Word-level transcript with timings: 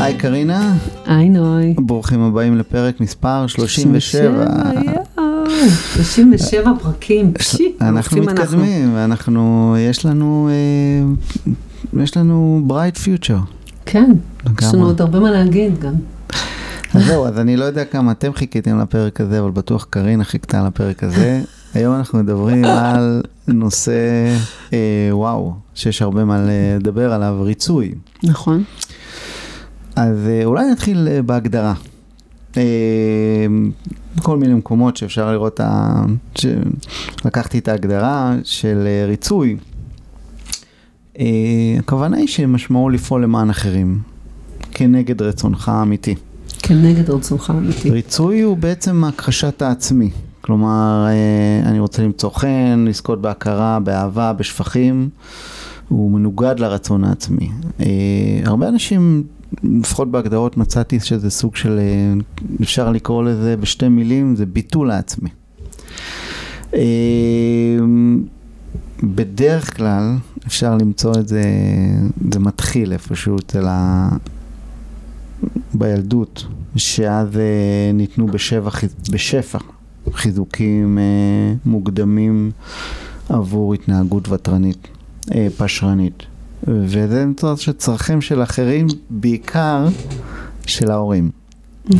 היי 0.00 0.14
קרינה, 0.14 0.76
היי 1.06 1.28
נוי. 1.28 1.74
ברוכים 1.78 2.20
הבאים 2.20 2.56
לפרק 2.58 3.00
מספר 3.00 3.46
37. 3.46 4.44
37 5.94 6.72
פרקים. 6.82 7.32
אנחנו 7.80 8.22
מתקדמים, 8.22 8.94
ואנחנו, 8.94 9.76
יש 9.78 10.06
לנו, 10.06 10.48
אה, 10.50 11.52
יש 12.02 12.16
לנו 12.16 12.62
bright 12.68 12.98
future. 12.98 13.52
כן, 13.86 14.12
יש. 14.62 14.74
לנו 14.74 14.86
עוד 14.86 15.00
הרבה 15.00 15.20
מה 15.20 15.30
להגיד 15.30 15.78
גם. 15.78 15.94
אז 16.94 17.06
זהו, 17.06 17.26
אז 17.26 17.38
אני 17.38 17.56
לא 17.56 17.64
יודע 17.64 17.84
כמה 17.84 18.12
אתם 18.12 18.32
חיכיתם 18.32 18.78
לפרק 18.78 19.20
הזה, 19.20 19.40
אבל 19.40 19.50
בטוח 19.50 19.86
קרינה 19.90 20.24
חיכתה 20.24 20.66
לפרק 20.66 21.04
הזה. 21.04 21.40
היום 21.74 21.94
אנחנו 21.94 22.18
מדברים 22.18 22.64
על 22.64 23.22
נושא, 23.48 23.92
אה, 24.72 25.08
וואו, 25.10 25.54
שיש 25.74 26.02
הרבה 26.02 26.24
מה 26.24 26.46
לדבר 26.48 27.12
עליו, 27.12 27.36
ריצוי. 27.42 27.94
נכון. 28.24 28.64
אז 29.98 30.28
אה, 30.28 30.44
אולי 30.44 30.70
נתחיל 30.70 31.08
אה, 31.10 31.22
בהגדרה. 31.22 31.74
אה, 32.56 32.62
כל 34.22 34.38
מיני 34.38 34.54
מקומות 34.54 34.96
שאפשר 34.96 35.32
לראות, 35.32 35.60
ה... 35.60 36.02
ש... 36.34 36.46
לקחתי 37.24 37.58
את 37.58 37.68
ההגדרה 37.68 38.34
של 38.44 38.88
ריצוי. 39.06 39.56
הכוונה 41.78 42.16
היא 42.16 42.26
שמשמעו 42.26 42.90
לפעול 42.90 43.22
למען 43.22 43.50
אחרים, 43.50 43.98
כנגד 44.70 45.22
רצונך 45.22 45.68
האמיתי. 45.68 46.14
כנגד 46.58 47.10
רצונך 47.10 47.50
האמיתי. 47.50 47.90
ריצוי 47.90 48.40
הוא 48.40 48.56
בעצם 48.56 49.04
הכחשת 49.04 49.62
העצמי. 49.62 50.10
כלומר, 50.40 51.06
אני 51.62 51.80
רוצה 51.80 52.02
למצוא 52.02 52.30
חן, 52.30 52.84
לזכות 52.88 53.20
בהכרה, 53.20 53.80
באהבה, 53.80 54.32
בשפכים. 54.32 55.08
הוא 55.88 56.10
מנוגד 56.10 56.60
לרצון 56.60 57.04
העצמי. 57.04 57.50
הרבה 58.44 58.68
אנשים, 58.68 59.24
לפחות 59.62 60.10
בהגדרות 60.10 60.56
מצאתי 60.56 61.00
שזה 61.00 61.30
סוג 61.30 61.56
של, 61.56 61.78
אה, 61.78 62.12
אפשר 62.62 62.90
לקרוא 62.92 63.22
לזה 63.24 63.56
בשתי 63.56 63.88
מילים, 63.88 64.36
זה 64.36 64.46
ביטול 64.46 64.90
העצמי. 64.90 65.28
אה, 66.74 67.78
בדרך 69.02 69.76
כלל 69.76 70.16
אפשר 70.46 70.74
למצוא 70.76 71.12
את 71.20 71.28
זה, 71.28 71.42
זה 72.32 72.38
מתחיל 72.38 72.92
איפשהו 72.92 73.36
אצל 73.38 73.64
ה... 73.68 74.08
בילדות, 75.74 76.46
שאז 76.76 77.36
אה, 77.36 77.42
ניתנו 77.94 78.26
חיז- 78.70 79.10
בשפע 79.12 79.58
חיזוקים 80.12 80.98
מוקדמים 81.66 82.50
עבור 83.28 83.74
התנהגות 83.74 84.28
ותרנית, 84.28 84.88
פשרנית. 85.56 86.22
וזה 86.68 87.24
נמצא 87.24 87.56
שצרכים 87.56 88.20
של 88.20 88.42
אחרים, 88.42 88.86
בעיקר 89.10 89.88
של 90.66 90.90
ההורים. 90.90 91.30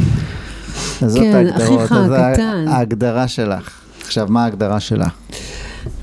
אז 1.02 1.12
זאת 1.12 1.22
כן, 1.22 1.34
ההגדרות, 1.34 1.92
אז. 1.92 2.12
ההגדרה 2.68 3.28
שלך. 3.28 3.80
עכשיו, 4.02 4.26
מה 4.30 4.44
ההגדרה 4.44 4.80
שלך? 4.80 5.14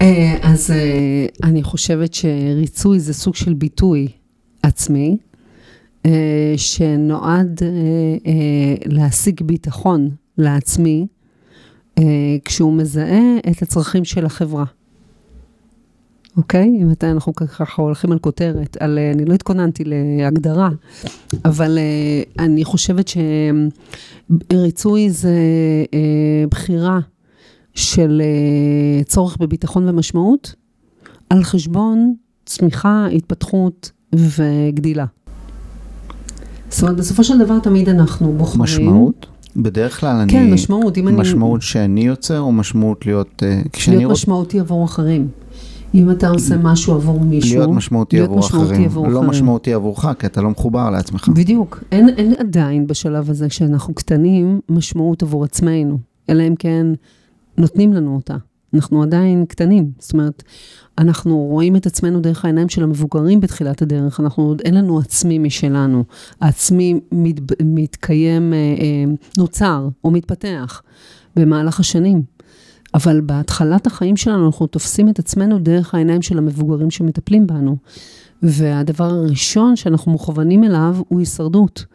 אה, 0.01 0.37
אז 0.41 0.71
אה, 0.71 1.25
אני 1.43 1.63
חושבת 1.63 2.13
שריצוי 2.13 2.99
זה 2.99 3.13
סוג 3.13 3.35
של 3.35 3.53
ביטוי 3.53 4.07
עצמי, 4.63 5.17
אה, 6.05 6.53
שנועד 6.57 7.61
להשיג 8.85 9.41
ביטחון 9.43 10.09
לעצמי, 10.37 11.07
כשהוא 12.45 12.73
מזהה 12.73 13.37
את 13.51 13.61
הצרכים 13.61 14.05
של 14.05 14.25
החברה. 14.25 14.65
אוקיי? 16.37 16.69
אם 16.81 16.91
אתה, 16.91 17.11
אנחנו 17.11 17.35
ככה 17.35 17.81
הולכים 17.81 18.11
על 18.11 18.19
כותרת, 18.19 18.77
על, 18.79 18.97
אה, 18.97 19.11
אני 19.11 19.25
לא 19.25 19.33
התכוננתי 19.33 19.83
להגדרה, 19.85 20.69
אבל 21.45 21.77
אה, 21.77 22.43
אני 22.45 22.65
חושבת 22.65 23.09
שריצוי 24.51 25.09
זה 25.09 25.37
אה, 25.93 26.43
בחירה 26.51 26.99
של 27.73 28.21
צורך 29.05 29.37
בביטחון 29.37 29.89
ומשמעות, 29.89 30.55
על 31.29 31.43
חשבון 31.43 32.15
צמיחה, 32.45 33.07
התפתחות 33.07 33.91
וגדילה. 34.15 35.05
זאת 36.69 36.83
אומרת, 36.83 36.97
בסופו 36.97 37.23
של 37.23 37.37
דבר 37.39 37.59
תמיד 37.59 37.89
אנחנו 37.89 38.33
בוחרים... 38.33 38.61
משמעות? 38.61 39.25
בדרך 39.55 39.99
כלל 39.99 40.15
אני... 40.15 40.31
כן, 40.31 40.53
משמעות. 40.53 40.97
אם 40.97 41.07
אני... 41.07 41.17
משמעות 41.17 41.61
שאני 41.61 42.01
יוצר 42.01 42.39
או 42.39 42.51
משמעות 42.51 43.05
להיות... 43.05 43.43
אה, 43.43 43.61
כשאני 43.73 43.97
להיות 43.97 44.09
רוצה 44.09 44.21
משמעותי 44.21 44.59
עבור 44.59 44.85
אחרים. 44.85 45.27
אם 45.95 46.11
אתה 46.11 46.29
עושה 46.29 46.57
משהו 46.57 46.93
עבור 46.93 47.19
מישהו... 47.19 47.59
להיות 47.59 47.69
משמעותי 47.69 48.15
להיות 48.15 48.29
עבור 48.29 48.39
משמעותי 48.39 48.71
אחרים. 48.73 48.85
עבור 48.85 49.07
לא 49.07 49.17
אחרים. 49.17 49.29
משמעותי 49.29 49.73
עבורך, 49.73 50.05
כי 50.19 50.25
אתה 50.25 50.41
לא 50.41 50.49
מחובר 50.49 50.89
לעצמך. 50.89 51.27
בדיוק. 51.27 51.83
אין, 51.91 52.09
אין 52.09 52.33
עדיין 52.39 52.87
בשלב 52.87 53.29
הזה, 53.29 53.49
כשאנחנו 53.49 53.93
קטנים, 53.93 54.59
משמעות 54.69 55.23
עבור 55.23 55.43
עצמנו. 55.43 55.97
אלא 56.29 56.43
אם 56.47 56.55
כן 56.55 56.87
נותנים 57.57 57.93
לנו 57.93 58.15
אותה. 58.15 58.35
אנחנו 58.73 59.03
עדיין 59.03 59.45
קטנים. 59.45 59.91
זאת 59.99 60.13
אומרת, 60.13 60.43
אנחנו 60.97 61.37
רואים 61.37 61.75
את 61.75 61.85
עצמנו 61.85 62.19
דרך 62.19 62.45
העיניים 62.45 62.69
של 62.69 62.83
המבוגרים 62.83 63.39
בתחילת 63.39 63.81
הדרך. 63.81 64.19
אנחנו 64.19 64.43
עוד 64.43 64.61
אין 64.65 64.73
לנו 64.73 64.99
עצמי 64.99 65.39
משלנו. 65.39 66.03
העצמי 66.41 66.99
מת, 67.11 67.35
מתקיים, 67.63 68.53
אה, 68.53 68.57
אה, 68.57 69.13
נוצר 69.37 69.87
או 70.03 70.11
מתפתח 70.11 70.81
במהלך 71.35 71.79
השנים. 71.79 72.34
אבל 72.95 73.21
בהתחלת 73.21 73.87
החיים 73.87 74.17
שלנו 74.17 74.45
אנחנו 74.45 74.67
תופסים 74.67 75.09
את 75.09 75.19
עצמנו 75.19 75.59
דרך 75.59 75.95
העיניים 75.95 76.21
של 76.21 76.37
המבוגרים 76.37 76.91
שמטפלים 76.91 77.47
בנו. 77.47 77.77
והדבר 78.41 79.03
הראשון 79.03 79.75
שאנחנו 79.75 80.11
מוכוונים 80.11 80.63
אליו 80.63 80.95
הוא 81.07 81.19
הישרדות. 81.19 81.85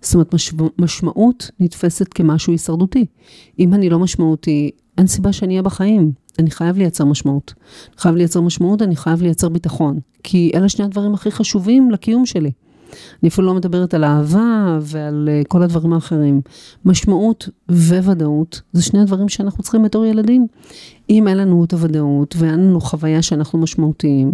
זאת 0.00 0.14
אומרת, 0.14 0.34
משמע, 0.34 0.68
משמעות 0.78 1.50
נתפסת 1.60 2.08
כמשהו 2.12 2.52
הישרדותי. 2.52 3.06
אם 3.58 3.74
אני 3.74 3.90
לא 3.90 3.98
משמעותי, 3.98 4.70
אין 4.98 5.06
סיבה 5.06 5.32
שאני 5.32 5.52
אהיה 5.52 5.62
בחיים. 5.62 6.12
אני 6.38 6.50
חייב 6.50 6.78
לייצר 6.78 7.04
משמעות. 7.04 7.54
חייב 7.96 8.14
לייצר 8.14 8.40
משמעות, 8.40 8.82
אני 8.82 8.96
חייב 8.96 9.22
לייצר 9.22 9.48
ביטחון. 9.48 9.98
כי 10.22 10.50
אלה 10.54 10.68
שני 10.68 10.84
הדברים 10.84 11.14
הכי 11.14 11.30
חשובים 11.30 11.90
לקיום 11.90 12.26
שלי. 12.26 12.50
אני 13.22 13.28
אפילו 13.28 13.46
לא 13.46 13.54
מדברת 13.54 13.94
על 13.94 14.04
אהבה 14.04 14.78
ועל 14.80 15.28
אה, 15.32 15.42
כל 15.48 15.62
הדברים 15.62 15.92
האחרים. 15.92 16.40
משמעות 16.84 17.48
וודאות, 17.70 18.60
זה 18.72 18.82
שני 18.82 19.00
הדברים 19.00 19.28
שאנחנו 19.28 19.62
צריכים 19.62 19.82
בתור 19.82 20.04
ילדים. 20.04 20.46
אם 21.10 21.28
אין 21.28 21.36
לנו 21.38 21.64
את 21.64 21.72
הוודאות 21.72 22.34
ואין 22.38 22.54
לנו 22.54 22.80
חוויה 22.80 23.22
שאנחנו 23.22 23.58
משמעותיים, 23.58 24.32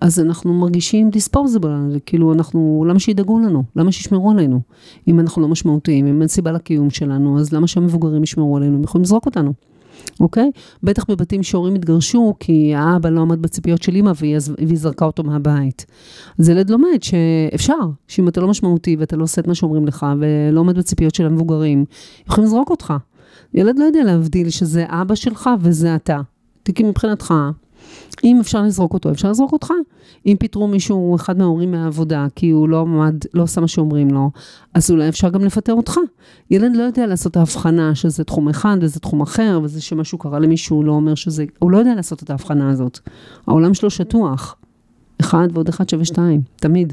אז 0.00 0.20
אנחנו 0.20 0.54
מרגישים 0.54 1.10
disposable, 1.12 1.98
כאילו 2.06 2.32
אנחנו, 2.32 2.84
למה 2.88 2.98
שידאגו 2.98 3.38
לנו? 3.38 3.62
למה 3.76 3.92
שישמרו 3.92 4.30
עלינו? 4.30 4.60
אם 5.08 5.20
אנחנו 5.20 5.42
לא 5.42 5.48
משמעותיים, 5.48 6.06
אם 6.06 6.20
אין 6.20 6.28
סיבה 6.28 6.52
לקיום 6.52 6.90
שלנו, 6.90 7.38
אז 7.38 7.52
למה 7.52 7.66
שהמבוגרים 7.66 8.22
ישמרו 8.22 8.56
עלינו? 8.56 8.76
הם 8.76 8.82
יכולים 8.84 9.02
לזרוק 9.02 9.26
אותנו. 9.26 9.52
אוקיי? 10.20 10.50
בטח 10.82 11.04
בבתים 11.08 11.42
שהורים 11.42 11.74
התגרשו, 11.74 12.34
כי 12.40 12.74
האבא 12.74 13.08
לא 13.08 13.20
עמד 13.20 13.42
בציפיות 13.42 13.82
של 13.82 13.94
אימא 13.94 14.12
והיא, 14.16 14.38
זרקה 14.74 15.04
אותו 15.04 15.24
מהבית. 15.24 15.86
אז 16.38 16.48
ילד 16.48 16.70
לומד 16.70 17.02
שאפשר, 17.02 17.74
שאם 18.08 18.28
אתה 18.28 18.40
לא 18.40 18.48
משמעותי 18.48 18.96
ואתה 18.98 19.16
לא 19.16 19.22
עושה 19.22 19.40
את 19.40 19.46
מה 19.46 19.54
שאומרים 19.54 19.86
לך, 19.86 20.06
ולא 20.20 20.60
עומד 20.60 20.78
בציפיות 20.78 21.14
של 21.14 21.26
המבוגרים, 21.26 21.84
יכולים 22.26 22.46
לזרוק 22.46 22.70
אותך. 22.70 22.94
ילד 23.54 23.78
לא 23.78 23.84
יודע 23.84 24.04
להבדיל 24.04 24.50
שזה 24.50 24.84
אבא 24.88 25.14
שלך 25.14 25.50
וזה 25.60 25.94
אתה. 25.94 26.20
תיקים 26.62 26.88
מבחינתך, 26.88 27.34
אם 28.24 28.40
אפשר 28.40 28.62
לזרוק 28.62 28.94
אותו, 28.94 29.10
אפשר 29.10 29.30
לזרוק 29.30 29.52
אותך. 29.52 29.70
אם 30.26 30.36
פיטרו 30.38 30.68
מישהו, 30.68 31.16
אחד 31.16 31.38
מההורים 31.38 31.70
מהעבודה, 31.70 32.26
כי 32.34 32.50
הוא 32.50 32.68
לא 32.68 32.80
עמד, 32.80 33.14
לא 33.34 33.42
עשה 33.42 33.60
מה 33.60 33.68
שאומרים 33.68 34.10
לו, 34.10 34.30
אז 34.74 34.90
אולי 34.90 35.08
אפשר 35.08 35.28
גם 35.28 35.44
לפטר 35.44 35.72
אותך. 35.72 35.96
ילד 36.50 36.76
לא 36.76 36.82
יודע 36.82 37.06
לעשות 37.06 37.30
את 37.30 37.36
ההבחנה 37.36 37.94
שזה 37.94 38.24
תחום 38.24 38.48
אחד 38.48 38.76
וזה 38.80 39.00
תחום 39.00 39.20
אחר, 39.20 39.60
וזה 39.62 39.80
שמשהו 39.80 40.18
קרה 40.18 40.38
למישהו 40.38 40.82
לא 40.82 40.92
אומר 40.92 41.14
שזה, 41.14 41.44
הוא 41.58 41.70
לא 41.70 41.78
יודע 41.78 41.94
לעשות 41.94 42.22
את 42.22 42.30
ההבחנה 42.30 42.70
הזאת. 42.70 42.98
העולם 43.46 43.74
שלו 43.74 43.90
שטוח. 43.90 44.56
אחד 45.20 45.48
ועוד 45.52 45.68
אחד 45.68 45.88
שווה 45.88 46.04
שתיים, 46.04 46.40
תמיד. 46.56 46.92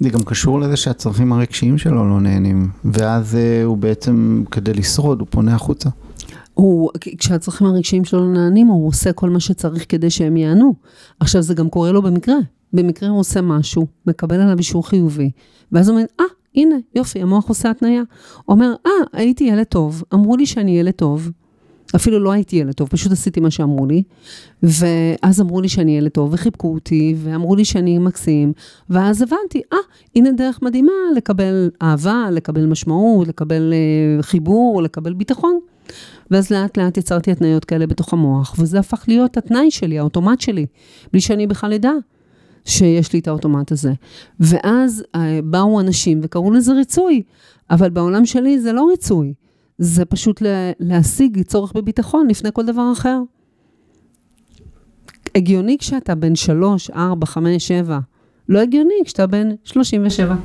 זה 0.00 0.08
גם 0.08 0.22
קשור 0.22 0.60
לזה 0.60 0.76
שהצרכים 0.76 1.32
הרגשיים 1.32 1.78
שלו 1.78 2.08
לא 2.08 2.20
נהנים, 2.20 2.68
ואז 2.84 3.36
אה, 3.36 3.64
הוא 3.64 3.76
בעצם, 3.76 4.44
כדי 4.50 4.72
לשרוד, 4.74 5.20
הוא 5.20 5.26
פונה 5.30 5.54
החוצה. 5.54 5.88
הוא, 6.54 6.90
כשהצרכים 7.18 7.66
הרגשיים 7.66 8.04
שלו 8.04 8.20
לא 8.20 8.32
נענים, 8.32 8.66
הוא 8.66 8.88
עושה 8.88 9.12
כל 9.12 9.30
מה 9.30 9.40
שצריך 9.40 9.84
כדי 9.88 10.10
שהם 10.10 10.36
יענו. 10.36 10.74
עכשיו, 11.20 11.42
זה 11.42 11.54
גם 11.54 11.70
קורה 11.70 11.92
לו 11.92 12.02
במקרה. 12.02 12.36
במקרה 12.72 13.08
הוא 13.08 13.20
עושה 13.20 13.40
משהו, 13.40 13.86
מקבל 14.06 14.40
עליו 14.40 14.58
אישור 14.58 14.88
חיובי, 14.88 15.30
ואז 15.72 15.88
הוא 15.88 15.96
אומר, 15.96 16.06
אה, 16.20 16.24
הנה, 16.54 16.76
יופי, 16.94 17.22
המוח 17.22 17.48
עושה 17.48 17.70
התניה. 17.70 18.02
אומר, 18.48 18.74
אה, 18.86 18.90
הייתי 19.12 19.44
ילד 19.44 19.64
טוב, 19.64 20.02
אמרו 20.14 20.36
לי 20.36 20.46
שאני 20.46 20.78
ילד 20.78 20.92
טוב. 20.92 21.30
אפילו 21.96 22.18
לא 22.18 22.32
הייתי 22.32 22.56
ילד 22.56 22.72
טוב, 22.72 22.88
פשוט 22.88 23.12
עשיתי 23.12 23.40
מה 23.40 23.50
שאמרו 23.50 23.86
לי. 23.86 24.02
ואז 24.62 25.40
אמרו 25.40 25.60
לי 25.60 25.68
שאני 25.68 25.98
ילד 25.98 26.10
טוב, 26.10 26.32
וחיבקו 26.32 26.74
אותי, 26.74 27.14
ואמרו 27.18 27.56
לי 27.56 27.64
שאני 27.64 27.98
מקסים. 27.98 28.52
ואז 28.90 29.22
הבנתי, 29.22 29.62
אה, 29.72 29.78
הנה 30.16 30.32
דרך 30.32 30.62
מדהימה 30.62 30.92
לקבל 31.16 31.70
אהבה, 31.82 32.28
לקבל 32.32 32.66
משמעות, 32.66 33.28
לקבל 33.28 33.72
אה, 33.72 34.22
חיבור, 34.22 34.82
לקבל 34.82 35.12
ביטחון. 35.12 35.58
ואז 36.32 36.50
לאט 36.50 36.78
לאט 36.78 36.96
יצרתי 36.96 37.32
התניות 37.32 37.64
כאלה 37.64 37.86
בתוך 37.86 38.12
המוח, 38.12 38.54
וזה 38.58 38.78
הפך 38.78 39.04
להיות 39.08 39.36
התנאי 39.36 39.70
שלי, 39.70 39.98
האוטומט 39.98 40.40
שלי, 40.40 40.66
בלי 41.12 41.20
שאני 41.20 41.46
בכלל 41.46 41.72
אדע. 41.72 41.92
שיש 42.64 43.12
לי 43.12 43.18
את 43.18 43.28
האוטומט 43.28 43.72
הזה. 43.72 43.92
ואז 44.40 45.04
אה, 45.14 45.40
באו 45.44 45.80
אנשים 45.80 46.20
וקראו 46.22 46.50
לזה 46.50 46.72
ריצוי, 46.72 47.22
אבל 47.70 47.90
בעולם 47.90 48.26
שלי 48.26 48.60
זה 48.60 48.72
לא 48.72 48.86
ריצוי, 48.90 49.34
זה 49.78 50.04
פשוט 50.04 50.42
להשיג 50.80 51.42
צורך 51.42 51.72
בביטחון 51.72 52.26
לפני 52.28 52.50
כל 52.52 52.66
דבר 52.66 52.92
אחר. 52.92 53.20
הגיוני 55.34 55.76
כשאתה 55.78 56.14
בן 56.14 56.34
3, 56.34 56.90
4, 56.90 57.26
5, 57.26 57.68
7. 57.68 57.98
לא 58.48 58.60
הגיוני 58.60 58.94
כשאתה 59.04 59.26
בן 59.26 59.48
37. 59.64 60.36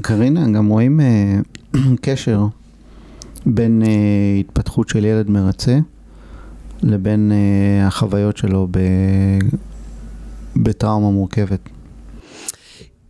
קרינה, 0.00 0.50
גם 0.50 0.68
רואים 0.68 1.00
uh, 1.00 1.78
קשר 2.02 2.46
בין 3.54 3.82
uh, 3.82 3.86
התפתחות 4.40 4.88
של 4.88 5.04
ילד 5.04 5.30
מרצה 5.30 5.78
לבין 6.82 7.32
uh, 7.32 7.86
החוויות 7.86 8.36
שלו 8.36 8.68
ב... 8.70 8.78
בטראומה 10.56 11.10
מורכבת. 11.10 11.68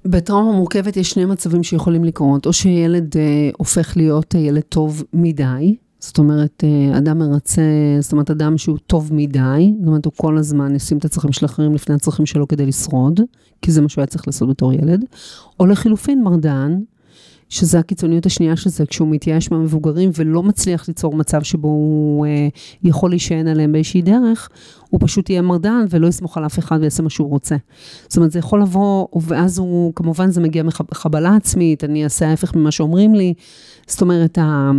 בטראומה 0.04 0.52
מורכבת 0.52 0.96
יש 0.96 1.10
שני 1.10 1.24
מצבים 1.24 1.62
שיכולים 1.62 2.04
לקרות, 2.04 2.46
או 2.46 2.52
שילד 2.52 3.14
uh, 3.14 3.18
הופך 3.58 3.96
להיות 3.96 4.34
uh, 4.34 4.38
ילד 4.38 4.62
טוב 4.62 5.02
מדי, 5.12 5.76
זאת 6.00 6.18
אומרת, 6.18 6.64
אה, 6.64 6.98
אדם 6.98 7.18
מרצה, 7.18 7.62
זאת 8.00 8.12
אומרת, 8.12 8.30
אדם 8.30 8.58
שהוא 8.58 8.78
טוב 8.86 9.14
מדי, 9.14 9.74
זאת 9.78 9.86
אומרת, 9.86 10.04
הוא 10.04 10.12
כל 10.16 10.38
הזמן 10.38 10.74
ישים 10.74 10.98
את 10.98 11.04
הצרכים 11.04 11.32
של 11.32 11.46
אחרים 11.46 11.74
לפני 11.74 11.94
הצרכים 11.94 12.26
שלו 12.26 12.48
כדי 12.48 12.66
לשרוד, 12.66 13.20
כי 13.62 13.72
זה 13.72 13.80
מה 13.80 13.88
שהוא 13.88 14.02
היה 14.02 14.06
צריך 14.06 14.26
לעשות 14.26 14.48
בתור 14.48 14.72
ילד, 14.72 15.04
או 15.60 15.66
לחילופין 15.66 16.22
מרדן, 16.22 16.78
שזה 17.48 17.78
הקיצוניות 17.78 18.26
השנייה 18.26 18.56
של 18.56 18.70
זה, 18.70 18.86
כשהוא 18.86 19.08
מתייאש 19.08 19.50
מהמבוגרים 19.50 20.10
ולא 20.14 20.42
מצליח 20.42 20.88
ליצור 20.88 21.16
מצב 21.16 21.42
שבו 21.42 21.68
הוא 21.68 22.26
אה, 22.26 22.48
יכול 22.82 23.10
להישען 23.10 23.48
עליהם 23.48 23.72
באיזושהי 23.72 24.02
דרך, 24.02 24.48
הוא 24.90 25.00
פשוט 25.02 25.30
יהיה 25.30 25.42
מרדן 25.42 25.84
ולא 25.90 26.06
יסמוך 26.06 26.36
על 26.36 26.46
אף 26.46 26.58
אחד 26.58 26.78
ויעשה 26.80 27.02
מה 27.02 27.10
שהוא 27.10 27.28
רוצה. 27.28 27.56
זאת 28.08 28.16
אומרת, 28.16 28.30
זה 28.30 28.38
יכול 28.38 28.62
לבוא, 28.62 29.06
ואז 29.22 29.58
הוא, 29.58 29.92
כמובן 29.96 30.30
זה 30.30 30.40
מגיע 30.40 30.62
מחבלה 30.62 31.36
עצמית, 31.36 31.84
אני 31.84 32.04
אעשה 32.04 32.28
ההפך 32.28 32.54
ממה 32.54 32.70
שאומרים 32.70 33.14
לי. 33.14 33.34
זאת 33.86 34.02
אומרת, 34.02 34.38
ה... 34.38 34.70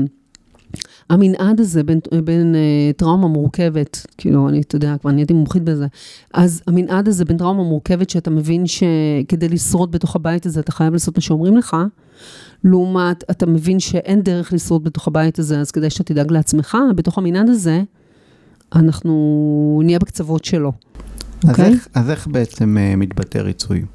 המנעד 1.09 1.59
הזה 1.59 1.83
בין, 1.83 1.99
בין 2.23 2.55
uh, 2.55 2.97
טראומה 2.97 3.27
מורכבת, 3.27 4.05
כאילו, 4.17 4.49
אני, 4.49 4.61
אתה 4.61 4.75
יודע, 4.75 4.95
כבר 5.01 5.11
נהייתי 5.11 5.33
מומחית 5.33 5.63
בזה, 5.63 5.87
אז 6.33 6.61
המנעד 6.67 7.07
הזה 7.07 7.25
בין 7.25 7.37
טראומה 7.37 7.63
מורכבת, 7.63 8.09
שאתה 8.09 8.29
מבין 8.29 8.63
שכדי 8.67 9.49
לשרוד 9.49 9.91
בתוך 9.91 10.15
הבית 10.15 10.45
הזה, 10.45 10.59
אתה 10.59 10.71
חייב 10.71 10.93
לעשות 10.93 11.15
מה 11.17 11.21
שאומרים 11.21 11.57
לך, 11.57 11.77
לעומת, 12.63 13.23
אתה 13.31 13.45
מבין 13.45 13.79
שאין 13.79 14.21
דרך 14.21 14.53
לשרוד 14.53 14.83
בתוך 14.83 15.07
הבית 15.07 15.39
הזה, 15.39 15.59
אז 15.59 15.71
כדי 15.71 15.89
שאתה 15.89 16.13
תדאג 16.13 16.31
לעצמך, 16.31 16.77
בתוך 16.95 17.17
המנעד 17.17 17.49
הזה, 17.49 17.83
אנחנו 18.75 19.81
נהיה 19.83 19.99
בקצוות 19.99 20.45
שלו. 20.45 20.71
אז, 20.71 21.49
okay? 21.49 21.51
אוקיי? 21.51 21.73
איך, 21.73 21.87
אז 21.93 22.09
איך 22.09 22.27
בעצם 22.27 22.77
uh, 22.77 22.95
מתבטא 22.95 23.37
ריצוי? 23.37 23.85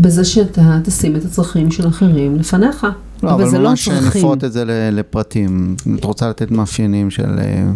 בזה 0.00 0.24
שאתה 0.24 0.80
תשים 0.84 1.16
את 1.16 1.24
הצרכים 1.24 1.70
של 1.70 1.88
אחרים 1.88 2.36
לפניך. 2.36 2.86
לא, 3.22 3.34
אבל, 3.34 3.44
אבל 3.44 3.60
לא 3.60 3.70
ממש 3.70 3.88
נפרוט 3.88 4.44
את 4.44 4.52
זה 4.52 4.64
לפרטים. 4.92 5.76
את 5.98 6.04
רוצה 6.04 6.28
לתת 6.28 6.50
מאפיינים 6.50 7.10
של... 7.10 7.38
אה, 7.38 7.70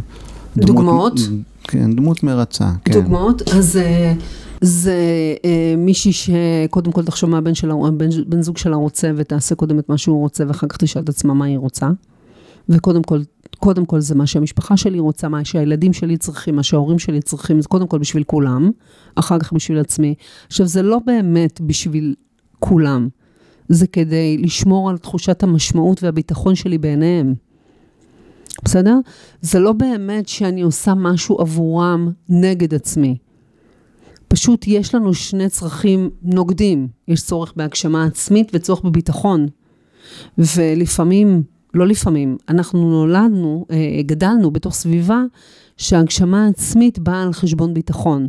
דוגמאות? 0.57 1.21
כן, 1.63 1.97
דמות 1.97 2.23
מרצה, 2.23 2.71
כן. 2.85 2.93
דוגמאות? 2.93 3.43
אז 3.49 3.77
אה, 3.77 4.15
זה 4.61 4.95
אה, 5.45 5.75
מישהי 5.79 6.13
שקודם 6.13 6.93
כל 6.93 7.05
תחשוב 7.05 7.31
מה 7.31 7.39
הבן, 7.39 7.55
שלה, 7.55 7.75
בן, 7.97 8.09
בן 8.27 8.43
זוג 8.43 8.59
שלה 8.59 8.77
רוצה 8.77 9.11
ותעשה 9.17 9.55
קודם 9.55 9.79
את 9.79 9.89
מה 9.89 9.99
שהוא 9.99 10.21
רוצה 10.21 10.45
ואחר 10.49 10.67
כך 10.67 10.77
תשאל 10.77 11.03
את 11.03 11.09
עצמה 11.09 11.35
מה 11.35 11.45
היא 11.45 11.59
רוצה. 11.59 11.89
וקודם 12.69 13.03
כל, 13.03 13.21
קודם 13.59 13.85
כל 13.85 14.01
זה 14.01 14.15
מה 14.15 14.27
שהמשפחה 14.27 14.77
שלי 14.77 14.99
רוצה, 14.99 15.29
מה 15.29 15.45
שהילדים 15.45 15.93
שלי 15.93 16.17
צריכים, 16.17 16.57
מה 16.57 16.63
שההורים 16.63 16.99
שלי 16.99 17.21
צריכים, 17.21 17.61
זה 17.61 17.69
קודם 17.69 17.87
כל 17.87 17.99
בשביל 17.99 18.23
כולם, 18.25 18.71
אחר 19.15 19.39
כך 19.39 19.53
בשביל 19.53 19.79
עצמי. 19.79 20.15
עכשיו, 20.47 20.67
זה 20.67 20.83
לא 20.83 21.01
באמת 21.07 21.61
בשביל 21.61 22.15
כולם. 22.59 23.09
זה 23.69 23.87
כדי 23.87 24.39
לשמור 24.39 24.91
על 24.91 24.99
תחושת 24.99 25.43
המשמעות 25.43 26.03
והביטחון 26.03 26.55
שלי 26.55 26.79
בעיניהם. 26.79 27.35
בסדר? 28.65 28.99
זה 29.41 29.59
לא 29.59 29.73
באמת 29.73 30.29
שאני 30.29 30.63
עושה 30.63 30.95
משהו 30.95 31.41
עבורם 31.41 32.11
נגד 32.29 32.75
עצמי. 32.75 33.17
פשוט 34.29 34.65
יש 34.67 34.95
לנו 34.95 35.15
שני 35.15 35.49
צרכים 35.49 36.11
נוגדים. 36.23 36.89
יש 37.09 37.23
צורך 37.23 37.53
בהגשמה 37.57 38.05
עצמית 38.05 38.51
וצורך 38.55 38.83
בביטחון. 38.85 39.47
ולפעמים, 40.39 41.43
לא 41.75 41.87
לפעמים, 41.87 42.37
אנחנו 42.49 42.91
נולדנו, 42.91 43.67
אה, 43.71 44.03
גדלנו 44.07 44.51
בתוך 44.51 44.75
סביבה 44.75 45.23
שהגשמה 45.77 46.47
עצמית 46.47 46.99
באה 46.99 47.23
על 47.23 47.33
חשבון 47.33 47.75
ביטחון. 47.75 48.29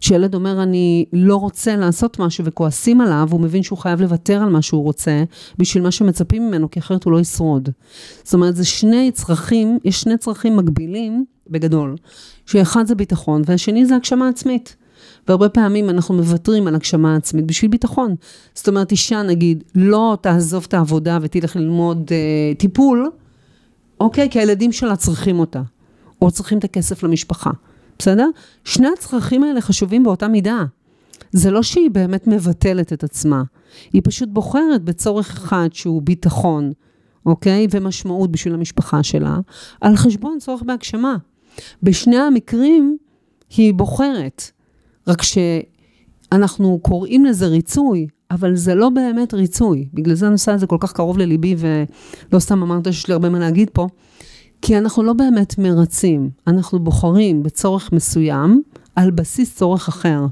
כשילד 0.00 0.34
אומר, 0.34 0.62
אני 0.62 1.04
לא 1.12 1.36
רוצה 1.36 1.76
לעשות 1.76 2.18
משהו 2.18 2.44
וכועסים 2.44 3.00
עליו, 3.00 3.28
הוא 3.30 3.40
מבין 3.40 3.62
שהוא 3.62 3.78
חייב 3.78 4.00
לוותר 4.00 4.42
על 4.42 4.48
מה 4.48 4.62
שהוא 4.62 4.82
רוצה 4.82 5.24
בשביל 5.58 5.82
מה 5.82 5.90
שמצפים 5.90 6.48
ממנו, 6.48 6.70
כי 6.70 6.80
אחרת 6.80 7.04
הוא 7.04 7.12
לא 7.12 7.20
ישרוד. 7.20 7.68
זאת 8.22 8.34
אומרת, 8.34 8.56
זה 8.56 8.64
שני 8.64 9.10
צרכים, 9.12 9.78
יש 9.84 10.00
שני 10.00 10.18
צרכים 10.18 10.56
מקבילים, 10.56 11.24
בגדול, 11.50 11.96
שאחד 12.46 12.86
זה 12.86 12.94
ביטחון 12.94 13.42
והשני 13.46 13.86
זה 13.86 13.96
הגשמה 13.96 14.28
עצמית. 14.28 14.76
והרבה 15.28 15.48
פעמים 15.48 15.90
אנחנו 15.90 16.14
מוותרים 16.14 16.66
על 16.66 16.74
הגשמה 16.74 17.16
עצמית 17.16 17.46
בשביל 17.46 17.70
ביטחון. 17.70 18.14
זאת 18.54 18.68
אומרת, 18.68 18.90
אישה 18.90 19.22
נגיד, 19.22 19.64
לא 19.74 20.18
תעזוב 20.20 20.64
את 20.68 20.74
העבודה 20.74 21.18
ותלך 21.22 21.56
ללמוד 21.56 22.10
אה, 22.12 22.54
טיפול, 22.54 23.10
אוקיי? 24.00 24.30
כי 24.30 24.38
הילדים 24.38 24.72
שלה 24.72 24.96
צריכים 24.96 25.38
אותה, 25.38 25.62
או 26.22 26.30
צריכים 26.30 26.58
את 26.58 26.64
הכסף 26.64 27.02
למשפחה. 27.02 27.50
בסדר? 27.98 28.28
שני 28.64 28.88
הצרכים 28.96 29.42
האלה 29.42 29.60
חשובים 29.60 30.04
באותה 30.04 30.28
מידה. 30.28 30.64
זה 31.32 31.50
לא 31.50 31.62
שהיא 31.62 31.90
באמת 31.90 32.26
מבטלת 32.26 32.92
את 32.92 33.04
עצמה, 33.04 33.42
היא 33.92 34.02
פשוט 34.04 34.28
בוחרת 34.28 34.82
בצורך 34.84 35.30
אחד 35.30 35.68
שהוא 35.72 36.02
ביטחון, 36.02 36.72
אוקיי? 37.26 37.66
ומשמעות 37.70 38.30
בשביל 38.32 38.54
המשפחה 38.54 39.02
שלה, 39.02 39.38
על 39.80 39.96
חשבון 39.96 40.38
צורך 40.38 40.62
בהגשמה. 40.62 41.16
בשני 41.82 42.16
המקרים 42.16 42.96
היא 43.56 43.74
בוחרת, 43.74 44.50
רק 45.06 45.22
שאנחנו 45.22 46.78
קוראים 46.82 47.24
לזה 47.24 47.46
ריצוי, 47.46 48.06
אבל 48.30 48.56
זה 48.56 48.74
לא 48.74 48.88
באמת 48.88 49.34
ריצוי. 49.34 49.88
בגלל 49.94 50.14
זה 50.14 50.26
הנושא 50.26 50.52
הזה 50.52 50.66
כל 50.66 50.76
כך 50.80 50.92
קרוב 50.92 51.18
לליבי, 51.18 51.56
ולא 51.58 52.38
סתם 52.38 52.62
אמרת 52.62 52.84
שיש 52.84 53.08
לי 53.08 53.12
הרבה 53.12 53.28
מה 53.28 53.38
להגיד 53.38 53.70
פה. 53.72 53.86
כי 54.62 54.78
אנחנו 54.78 55.02
לא 55.02 55.12
באמת 55.12 55.58
מרצים, 55.58 56.30
אנחנו 56.46 56.78
בוחרים 56.78 57.42
בצורך 57.42 57.92
מסוים 57.92 58.62
על 58.96 59.10
בסיס 59.10 59.56
צורך 59.56 59.88
אחר, 59.88 60.26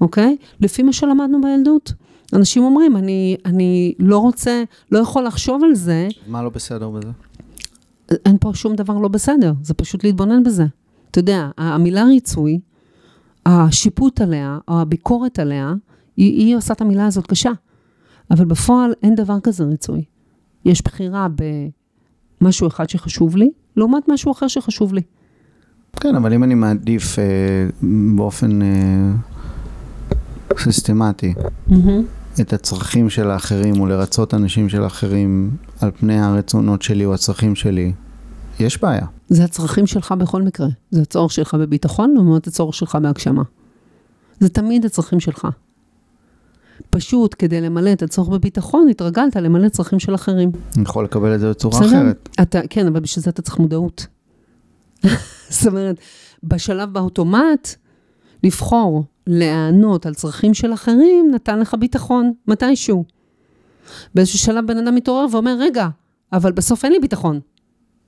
אוקיי? 0.00 0.36
לפי 0.60 0.82
מה 0.82 0.92
שלמדנו 0.92 1.40
בילדות. 1.40 1.92
אנשים 2.32 2.62
אומרים, 2.62 2.96
אני, 2.96 3.36
אני 3.44 3.94
לא 3.98 4.18
רוצה, 4.18 4.62
לא 4.92 4.98
יכול 4.98 5.24
לחשוב 5.24 5.64
על 5.64 5.74
זה. 5.74 6.08
מה 6.26 6.42
לא 6.42 6.50
בסדר 6.50 6.90
בזה? 6.90 7.10
אין 8.26 8.36
פה 8.40 8.50
שום 8.54 8.76
דבר 8.76 8.98
לא 8.98 9.08
בסדר, 9.08 9.52
זה 9.62 9.74
פשוט 9.74 10.04
להתבונן 10.04 10.42
בזה. 10.42 10.66
אתה 11.10 11.18
יודע, 11.18 11.50
המילה 11.58 12.04
ריצוי, 12.04 12.60
השיפוט 13.46 14.20
עליה, 14.20 14.58
או 14.68 14.80
הביקורת 14.80 15.38
עליה, 15.38 15.74
היא, 16.16 16.46
היא 16.46 16.56
עושה 16.56 16.74
את 16.74 16.80
המילה 16.80 17.06
הזאת 17.06 17.26
קשה. 17.26 17.52
אבל 18.30 18.44
בפועל 18.44 18.92
אין 19.02 19.14
דבר 19.14 19.40
כזה 19.40 19.64
ריצוי. 19.64 20.04
יש 20.64 20.82
בחירה 20.82 21.28
ב... 21.34 21.42
משהו 22.40 22.68
אחד 22.68 22.88
שחשוב 22.90 23.36
לי, 23.36 23.50
לעומת 23.76 24.02
משהו 24.08 24.32
אחר 24.32 24.48
שחשוב 24.48 24.94
לי. 24.94 25.02
כן, 26.00 26.14
אבל 26.14 26.32
אם 26.32 26.44
אני 26.44 26.54
מעדיף 26.54 27.18
אה, 27.18 27.24
באופן 28.16 28.62
אה, 28.62 28.66
סיסטמטי 30.58 31.34
mm-hmm. 31.70 31.74
את 32.40 32.52
הצרכים 32.52 33.10
של 33.10 33.30
האחרים 33.30 33.80
או 33.80 33.86
לרצות 33.86 34.34
אנשים 34.34 34.68
של 34.68 34.82
האחרים 34.82 35.50
על 35.80 35.90
פני 36.00 36.20
הרצונות 36.20 36.82
שלי 36.82 37.04
או 37.04 37.14
הצרכים 37.14 37.54
שלי, 37.54 37.92
יש 38.60 38.82
בעיה. 38.82 39.06
זה 39.28 39.44
הצרכים 39.44 39.86
שלך 39.86 40.12
בכל 40.18 40.42
מקרה. 40.42 40.66
זה 40.90 41.02
הצורך 41.02 41.32
שלך 41.32 41.54
בביטחון 41.54 42.14
לעומת 42.14 42.46
הצורך 42.46 42.74
שלך 42.74 42.98
בהגשמה. 43.02 43.42
זה 44.40 44.48
תמיד 44.48 44.84
הצרכים 44.84 45.20
שלך. 45.20 45.48
פשוט 46.90 47.34
כדי 47.38 47.60
למלא 47.60 47.92
את 47.92 48.02
הצורך 48.02 48.28
בביטחון, 48.28 48.88
התרגלת 48.88 49.36
למלא 49.36 49.68
צרכים 49.68 49.98
של 49.98 50.14
אחרים. 50.14 50.50
אני 50.76 50.82
יכול 50.82 51.04
לקבל 51.04 51.34
את 51.34 51.40
זה 51.40 51.50
בצורה 51.50 51.80
בסדר? 51.80 51.88
אחרת. 51.88 52.28
אתה, 52.42 52.60
כן, 52.70 52.86
אבל 52.86 53.00
בשביל 53.00 53.22
זה 53.22 53.30
אתה 53.30 53.42
צריך 53.42 53.58
מודעות. 53.58 54.06
זאת 55.48 55.66
אומרת, 55.66 55.96
בשלב 56.42 56.92
באוטומט, 56.92 57.68
לבחור 58.44 59.04
להיענות 59.26 60.06
על 60.06 60.14
צרכים 60.14 60.54
של 60.54 60.74
אחרים, 60.74 61.30
נתן 61.34 61.58
לך 61.58 61.74
ביטחון, 61.74 62.32
מתישהו. 62.48 63.04
באיזשהו 64.14 64.38
שלב 64.38 64.66
בן 64.66 64.76
אדם 64.76 64.94
מתעורר 64.94 65.26
ואומר, 65.32 65.56
רגע, 65.60 65.88
אבל 66.32 66.52
בסוף 66.52 66.84
אין 66.84 66.92
לי 66.92 66.98
ביטחון. 67.00 67.40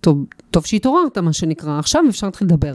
טוב, 0.01 0.25
טוב 0.51 0.67
שהתעוררת, 0.67 1.19
מה 1.19 1.33
שנקרא, 1.33 1.79
עכשיו 1.79 2.03
אפשר 2.09 2.27
להתחיל 2.27 2.47
לדבר. 2.47 2.75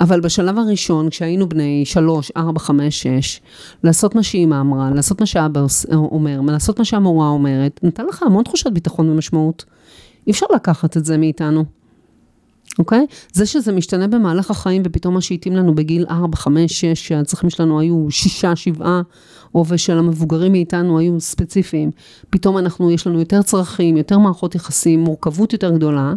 אבל 0.00 0.20
בשלב 0.20 0.58
הראשון, 0.58 1.10
כשהיינו 1.10 1.48
בני 1.48 1.82
שלוש, 1.84 2.32
ארבע, 2.36 2.58
חמש, 2.58 3.02
שש, 3.02 3.40
לעשות 3.84 4.14
מה 4.14 4.22
שאימא 4.22 4.60
אמרה, 4.60 4.90
לעשות 4.90 5.20
מה 5.20 5.26
שאבא 5.26 5.66
אומר, 5.92 6.40
לעשות 6.40 6.78
מה 6.78 6.84
שהמורה 6.84 7.28
אומרת, 7.28 7.80
נתן 7.82 8.06
לך 8.06 8.22
המון 8.22 8.44
תחושת 8.44 8.72
ביטחון 8.72 9.10
ומשמעות. 9.10 9.64
אי 10.26 10.32
אפשר 10.32 10.46
לקחת 10.54 10.96
את 10.96 11.04
זה 11.04 11.18
מאיתנו. 11.18 11.64
אוקיי? 12.78 13.06
זה 13.32 13.46
שזה 13.46 13.72
משתנה 13.72 14.08
במהלך 14.08 14.50
החיים 14.50 14.82
ופתאום 14.84 15.14
מה 15.14 15.20
שהתאים 15.20 15.56
לנו 15.56 15.74
בגיל 15.74 16.06
4, 16.10 16.36
5, 16.36 16.80
6, 16.80 17.08
שהצרכים 17.08 17.50
שלנו 17.50 17.80
היו 17.80 18.06
6, 18.10 18.44
7, 18.54 19.00
או 19.54 19.64
ושל 19.68 19.98
המבוגרים 19.98 20.52
מאיתנו 20.52 20.98
היו 20.98 21.20
ספציפיים, 21.20 21.90
פתאום 22.30 22.58
אנחנו, 22.58 22.90
יש 22.90 23.06
לנו 23.06 23.18
יותר 23.18 23.42
צרכים, 23.42 23.96
יותר 23.96 24.18
מערכות 24.18 24.54
יחסים, 24.54 25.00
מורכבות 25.00 25.52
יותר 25.52 25.70
גדולה, 25.70 26.14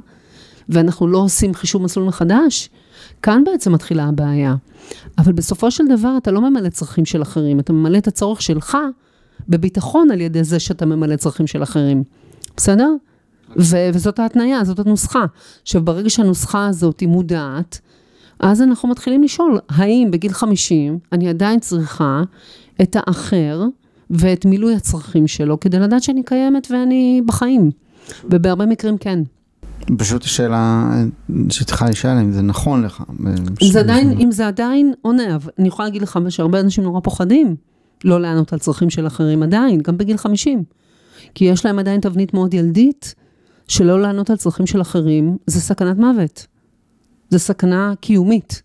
ואנחנו 0.69 1.07
לא 1.07 1.17
עושים 1.17 1.53
חישוב 1.53 1.81
מסלול 1.81 2.07
מחדש, 2.07 2.69
כאן 3.21 3.43
בעצם 3.45 3.73
מתחילה 3.73 4.05
הבעיה. 4.05 4.55
אבל 5.17 5.31
בסופו 5.31 5.71
של 5.71 5.83
דבר 5.87 6.17
אתה 6.17 6.31
לא 6.31 6.49
ממלא 6.49 6.69
צרכים 6.69 7.05
של 7.05 7.21
אחרים, 7.21 7.59
אתה 7.59 7.73
ממלא 7.73 7.97
את 7.97 8.07
הצורך 8.07 8.41
שלך 8.41 8.77
בביטחון 9.49 10.11
על 10.11 10.21
ידי 10.21 10.43
זה 10.43 10.59
שאתה 10.59 10.85
ממלא 10.85 11.15
צרכים 11.15 11.47
של 11.47 11.63
אחרים. 11.63 12.03
בסדר? 12.57 12.89
ו- 13.59 13.89
וזאת 13.93 14.19
ההתניה, 14.19 14.63
זאת 14.63 14.79
הנוסחה. 14.79 15.25
עכשיו, 15.61 15.85
ברגע 15.85 16.09
שהנוסחה 16.09 16.67
הזאת 16.67 16.99
היא 16.99 17.09
מודעת, 17.09 17.79
אז 18.39 18.61
אנחנו 18.61 18.89
מתחילים 18.89 19.23
לשאול, 19.23 19.59
האם 19.69 20.07
בגיל 20.11 20.33
50 20.33 20.99
אני 21.11 21.29
עדיין 21.29 21.59
צריכה 21.59 22.23
את 22.81 22.95
האחר 22.99 23.63
ואת 24.09 24.45
מילוי 24.45 24.75
הצרכים 24.75 25.27
שלו 25.27 25.59
כדי 25.59 25.79
לדעת 25.79 26.03
שאני 26.03 26.23
קיימת 26.23 26.67
ואני 26.71 27.21
בחיים? 27.25 27.71
ובהרבה 28.23 28.65
מקרים 28.65 28.97
כן. 28.97 29.19
פשוט 29.97 30.23
השאלה 30.23 30.91
שצריכה 31.49 31.89
לשאול 31.89 32.13
אם 32.13 32.31
זה 32.31 32.41
נכון 32.41 32.83
לך. 32.83 33.03
זה 33.71 33.79
עדיין, 33.79 34.17
אם 34.19 34.31
זה 34.31 34.47
עדיין 34.47 34.93
עונה, 35.01 35.37
אני 35.59 35.67
יכולה 35.67 35.87
להגיד 35.87 36.01
לך 36.01 36.19
שהרבה 36.29 36.59
אנשים 36.59 36.83
נורא 36.83 36.99
פוחדים 36.99 37.55
לא 38.03 38.21
לענות 38.21 38.53
על 38.53 38.59
צרכים 38.59 38.89
של 38.89 39.07
אחרים 39.07 39.43
עדיין, 39.43 39.81
גם 39.81 39.97
בגיל 39.97 40.17
50. 40.17 40.63
כי 41.35 41.45
יש 41.45 41.65
להם 41.65 41.79
עדיין 41.79 42.01
תבנית 42.01 42.33
מאוד 42.33 42.53
ילדית, 42.53 43.15
שלא 43.67 44.01
לענות 44.01 44.29
על 44.29 44.37
צרכים 44.37 44.67
של 44.67 44.81
אחרים, 44.81 45.37
זה 45.47 45.61
סכנת 45.61 45.97
מוות. 45.97 46.47
זה 47.29 47.39
סכנה 47.39 47.93
קיומית. 48.01 48.61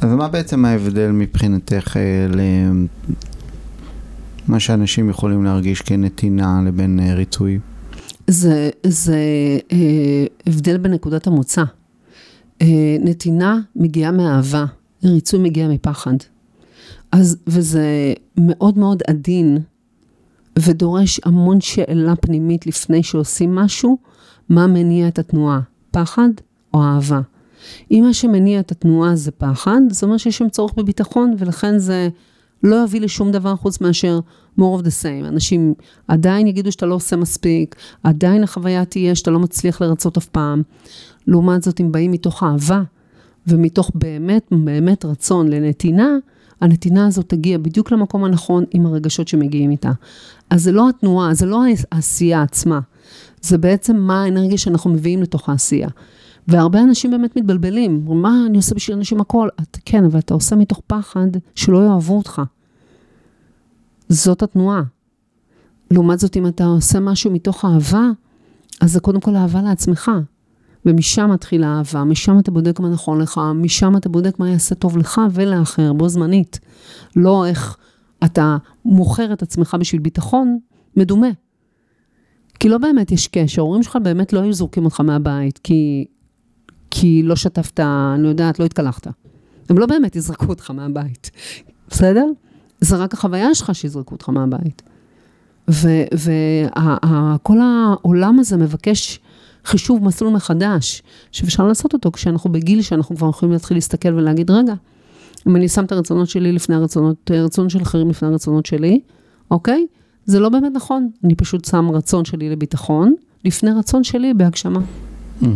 אז 0.00 0.12
מה 0.12 0.28
בעצם 0.28 0.64
ההבדל 0.64 1.10
מבחינתך 1.10 1.96
אה, 1.96 2.26
למה 4.48 4.60
שאנשים 4.60 5.10
יכולים 5.10 5.44
להרגיש 5.44 5.82
כנתינה 5.82 6.62
לבין 6.66 7.00
אה, 7.00 7.14
ריצוי? 7.14 7.58
זה, 8.26 8.70
זה 8.86 9.18
אה, 9.72 10.24
הבדל 10.46 10.76
בנקודת 10.78 11.26
המוצא. 11.26 11.64
אה, 12.62 12.96
נתינה 13.00 13.60
מגיעה 13.76 14.12
מאהבה, 14.12 14.64
ריצוי 15.04 15.40
מגיע 15.40 15.68
מפחד. 15.68 16.14
אז, 17.12 17.36
וזה 17.46 18.14
מאוד 18.36 18.78
מאוד 18.78 19.02
עדין 19.08 19.58
ודורש 20.58 21.20
המון 21.24 21.60
שאלה 21.60 22.16
פנימית 22.16 22.66
לפני 22.66 23.02
שעושים 23.02 23.54
משהו, 23.54 23.98
מה 24.48 24.66
מניע 24.66 25.08
את 25.08 25.18
התנועה, 25.18 25.60
פחד 25.90 26.28
או 26.74 26.82
אהבה. 26.82 27.20
אם 27.90 28.04
מה 28.06 28.14
שמניע 28.14 28.60
את 28.60 28.72
התנועה 28.72 29.16
זה 29.16 29.30
פחד, 29.30 29.80
זה 29.90 30.06
אומר 30.06 30.16
שיש 30.16 30.38
שם 30.38 30.48
צורך 30.48 30.74
בביטחון, 30.74 31.34
ולכן 31.38 31.78
זה 31.78 32.08
לא 32.62 32.84
יביא 32.84 33.00
לשום 33.00 33.32
דבר 33.32 33.56
חוץ 33.56 33.80
מאשר 33.80 34.20
more 34.60 34.80
of 34.80 34.84
the 34.84 35.04
same. 35.04 35.28
אנשים 35.28 35.74
עדיין 36.08 36.46
יגידו 36.46 36.72
שאתה 36.72 36.86
לא 36.86 36.94
עושה 36.94 37.16
מספיק, 37.16 37.76
עדיין 38.02 38.42
החוויה 38.42 38.84
תהיה 38.84 39.14
שאתה 39.14 39.30
לא 39.30 39.38
מצליח 39.38 39.82
לרצות 39.82 40.16
אף 40.16 40.26
פעם. 40.26 40.62
לעומת 41.26 41.62
זאת, 41.62 41.80
אם 41.80 41.92
באים 41.92 42.10
מתוך 42.10 42.42
אהבה, 42.42 42.82
ומתוך 43.46 43.90
באמת, 43.94 44.46
באמת 44.50 45.04
רצון 45.04 45.48
לנתינה, 45.48 46.16
הנתינה 46.60 47.06
הזאת 47.06 47.28
תגיע 47.28 47.58
בדיוק 47.58 47.92
למקום 47.92 48.24
הנכון 48.24 48.64
עם 48.70 48.86
הרגשות 48.86 49.28
שמגיעים 49.28 49.70
איתה. 49.70 49.90
אז 50.50 50.62
זה 50.62 50.72
לא 50.72 50.88
התנועה, 50.88 51.34
זה 51.34 51.46
לא 51.46 51.62
העשייה 51.92 52.42
עצמה, 52.42 52.80
זה 53.42 53.58
בעצם 53.58 53.96
מה 53.96 54.22
האנרגיה 54.22 54.58
שאנחנו 54.58 54.90
מביאים 54.90 55.22
לתוך 55.22 55.48
העשייה. 55.48 55.88
והרבה 56.48 56.82
אנשים 56.82 57.10
באמת 57.10 57.36
מתבלבלים, 57.36 58.04
מה 58.08 58.46
אני 58.46 58.56
עושה 58.56 58.74
בשביל 58.74 58.96
אנשים 58.96 59.20
הכל? 59.20 59.48
את, 59.62 59.78
כן, 59.84 60.04
אבל 60.04 60.18
אתה 60.18 60.34
עושה 60.34 60.56
מתוך 60.56 60.82
פחד 60.86 61.26
שלא 61.54 61.78
יאהבו 61.78 62.16
אותך. 62.16 62.42
זאת 64.10 64.42
התנועה. 64.42 64.82
לעומת 65.90 66.18
זאת, 66.18 66.36
אם 66.36 66.46
אתה 66.46 66.64
עושה 66.64 67.00
משהו 67.00 67.30
מתוך 67.30 67.64
אהבה, 67.64 68.10
אז 68.80 68.92
זה 68.92 69.00
קודם 69.00 69.20
כל 69.20 69.36
אהבה 69.36 69.62
לעצמך. 69.62 70.10
ומשם 70.86 71.30
מתחילה 71.30 71.66
האהבה, 71.66 72.04
משם 72.04 72.38
אתה 72.38 72.50
בודק 72.50 72.80
מה 72.80 72.88
נכון 72.88 73.20
לך, 73.20 73.40
משם 73.54 73.96
אתה 73.96 74.08
בודק 74.08 74.38
מה 74.38 74.50
יעשה 74.50 74.74
טוב 74.74 74.98
לך 74.98 75.20
ולאחר, 75.32 75.92
בו 75.92 76.08
זמנית. 76.08 76.60
לא 77.16 77.46
איך 77.46 77.76
אתה 78.24 78.56
מוכר 78.84 79.32
את 79.32 79.42
עצמך 79.42 79.76
בשביל 79.80 80.00
ביטחון, 80.00 80.58
מדומה. 80.96 81.30
כי 82.60 82.68
לא 82.68 82.78
באמת 82.78 83.12
יש 83.12 83.28
קשר, 83.28 83.62
ההורים 83.62 83.82
שלך 83.82 83.98
באמת 84.02 84.32
לא 84.32 84.40
היו 84.40 84.52
זורקים 84.52 84.84
אותך 84.84 85.00
מהבית, 85.00 85.58
כי, 85.58 86.04
כי 86.90 87.22
לא 87.22 87.36
שטפת, 87.36 87.80
אני 87.80 88.28
יודעת, 88.28 88.58
לא 88.58 88.64
התקלחת. 88.64 89.06
הם 89.68 89.78
לא 89.78 89.86
באמת 89.86 90.16
יזרקו 90.16 90.46
אותך 90.46 90.70
מהבית, 90.70 91.30
בסדר? 91.88 92.24
זה 92.80 92.96
רק 92.96 93.14
החוויה 93.14 93.54
שלך 93.54 93.74
שיזרקו 93.74 94.14
אותך 94.14 94.28
מהבית. 94.28 94.82
וכל 96.12 97.58
העולם 97.60 98.38
הזה 98.38 98.56
מבקש 98.56 99.20
חישוב 99.64 100.04
מסלול 100.04 100.32
מחדש, 100.32 101.02
שאפשר 101.32 101.66
לעשות 101.66 101.92
אותו 101.92 102.12
כשאנחנו 102.12 102.52
בגיל 102.52 102.82
שאנחנו 102.82 103.16
כבר 103.16 103.28
יכולים 103.28 103.52
להתחיל 103.52 103.76
להסתכל 103.76 104.14
ולהגיד, 104.14 104.50
רגע, 104.50 104.74
אם 105.48 105.56
אני 105.56 105.68
שם 105.68 105.84
את 105.84 105.92
הרצונות 105.92 106.28
שלי 106.28 106.52
לפני 106.52 106.74
הרצונות, 106.74 107.30
רצון 107.30 107.68
של 107.68 107.82
אחרים 107.82 108.10
לפני 108.10 108.28
הרצונות 108.28 108.66
שלי, 108.66 109.00
אוקיי? 109.50 109.86
זה 110.26 110.40
לא 110.40 110.48
באמת 110.48 110.72
נכון, 110.74 111.10
אני 111.24 111.34
פשוט 111.34 111.64
שם 111.64 111.90
רצון 111.90 112.24
שלי 112.24 112.50
לביטחון, 112.50 113.14
לפני 113.44 113.70
רצון 113.70 114.04
שלי 114.04 114.34
בהגשמה. 114.34 114.80
Mm-hmm. 115.42 115.46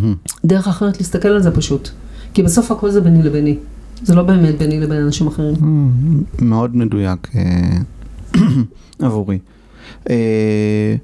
דרך 0.44 0.68
אחרת 0.68 0.98
להסתכל 0.98 1.28
על 1.28 1.42
זה 1.42 1.50
פשוט, 1.50 1.88
כי 2.34 2.42
בסוף 2.42 2.70
הכל 2.70 2.90
זה 2.90 3.00
ביני 3.00 3.22
לביני, 3.22 3.58
זה 4.02 4.14
לא 4.14 4.22
באמת 4.22 4.58
ביני 4.58 4.80
לבין 4.80 5.02
אנשים 5.02 5.26
אחרים. 5.26 5.54
Mm-hmm. 5.54 6.44
מאוד 6.44 6.76
מדויק 6.76 7.28
אה, 7.34 7.78
עבורי. 9.06 9.38
אה, 10.10 10.94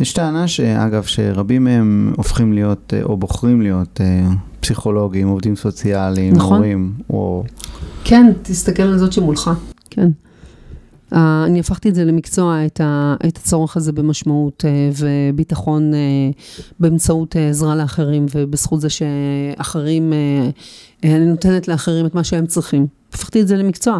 יש 0.00 0.12
טענה 0.12 0.48
שאגב, 0.48 1.02
שרבים 1.02 1.64
מהם 1.64 2.12
הופכים 2.16 2.52
להיות, 2.52 2.94
אה, 2.96 3.02
או 3.02 3.16
בוחרים 3.16 3.62
להיות 3.62 4.00
פסיכולוגים, 4.60 5.28
עובדים 5.28 5.56
סוציאליים, 5.56 6.34
נכון. 6.34 6.56
מורים, 6.56 6.92
או... 7.10 7.44
כן, 8.04 8.32
תסתכל 8.42 8.82
על 8.82 8.98
זאת 8.98 9.12
שמולך, 9.12 9.50
כן. 9.90 10.10
Uh, 11.12 11.16
אני 11.46 11.60
הפכתי 11.60 11.88
את 11.88 11.94
זה 11.94 12.04
למקצוע, 12.04 12.66
את, 12.66 12.80
ה, 12.80 13.16
את 13.28 13.36
הצורך 13.36 13.76
הזה 13.76 13.92
במשמעות 13.92 14.64
uh, 14.64 15.02
וביטחון 15.04 15.92
uh, 15.92 16.36
באמצעות 16.80 17.36
uh, 17.36 17.38
עזרה 17.38 17.76
לאחרים, 17.76 18.26
ובזכות 18.34 18.80
זה 18.80 18.88
שאחרים, 18.88 20.12
uh, 20.12 20.60
אני 21.04 21.26
נותנת 21.26 21.68
לאחרים 21.68 22.06
את 22.06 22.14
מה 22.14 22.24
שהם 22.24 22.46
צריכים. 22.46 22.86
הפכתי 23.12 23.40
את 23.40 23.48
זה 23.48 23.56
למקצוע. 23.56 23.98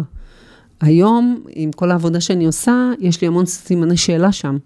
היום, 0.81 1.43
עם 1.49 1.71
כל 1.71 1.91
העבודה 1.91 2.21
שאני 2.21 2.45
עושה, 2.45 2.91
יש 2.99 3.21
לי 3.21 3.27
המון 3.27 3.45
סימני 3.45 3.97
שאלה 3.97 4.31
שם. 4.31 4.57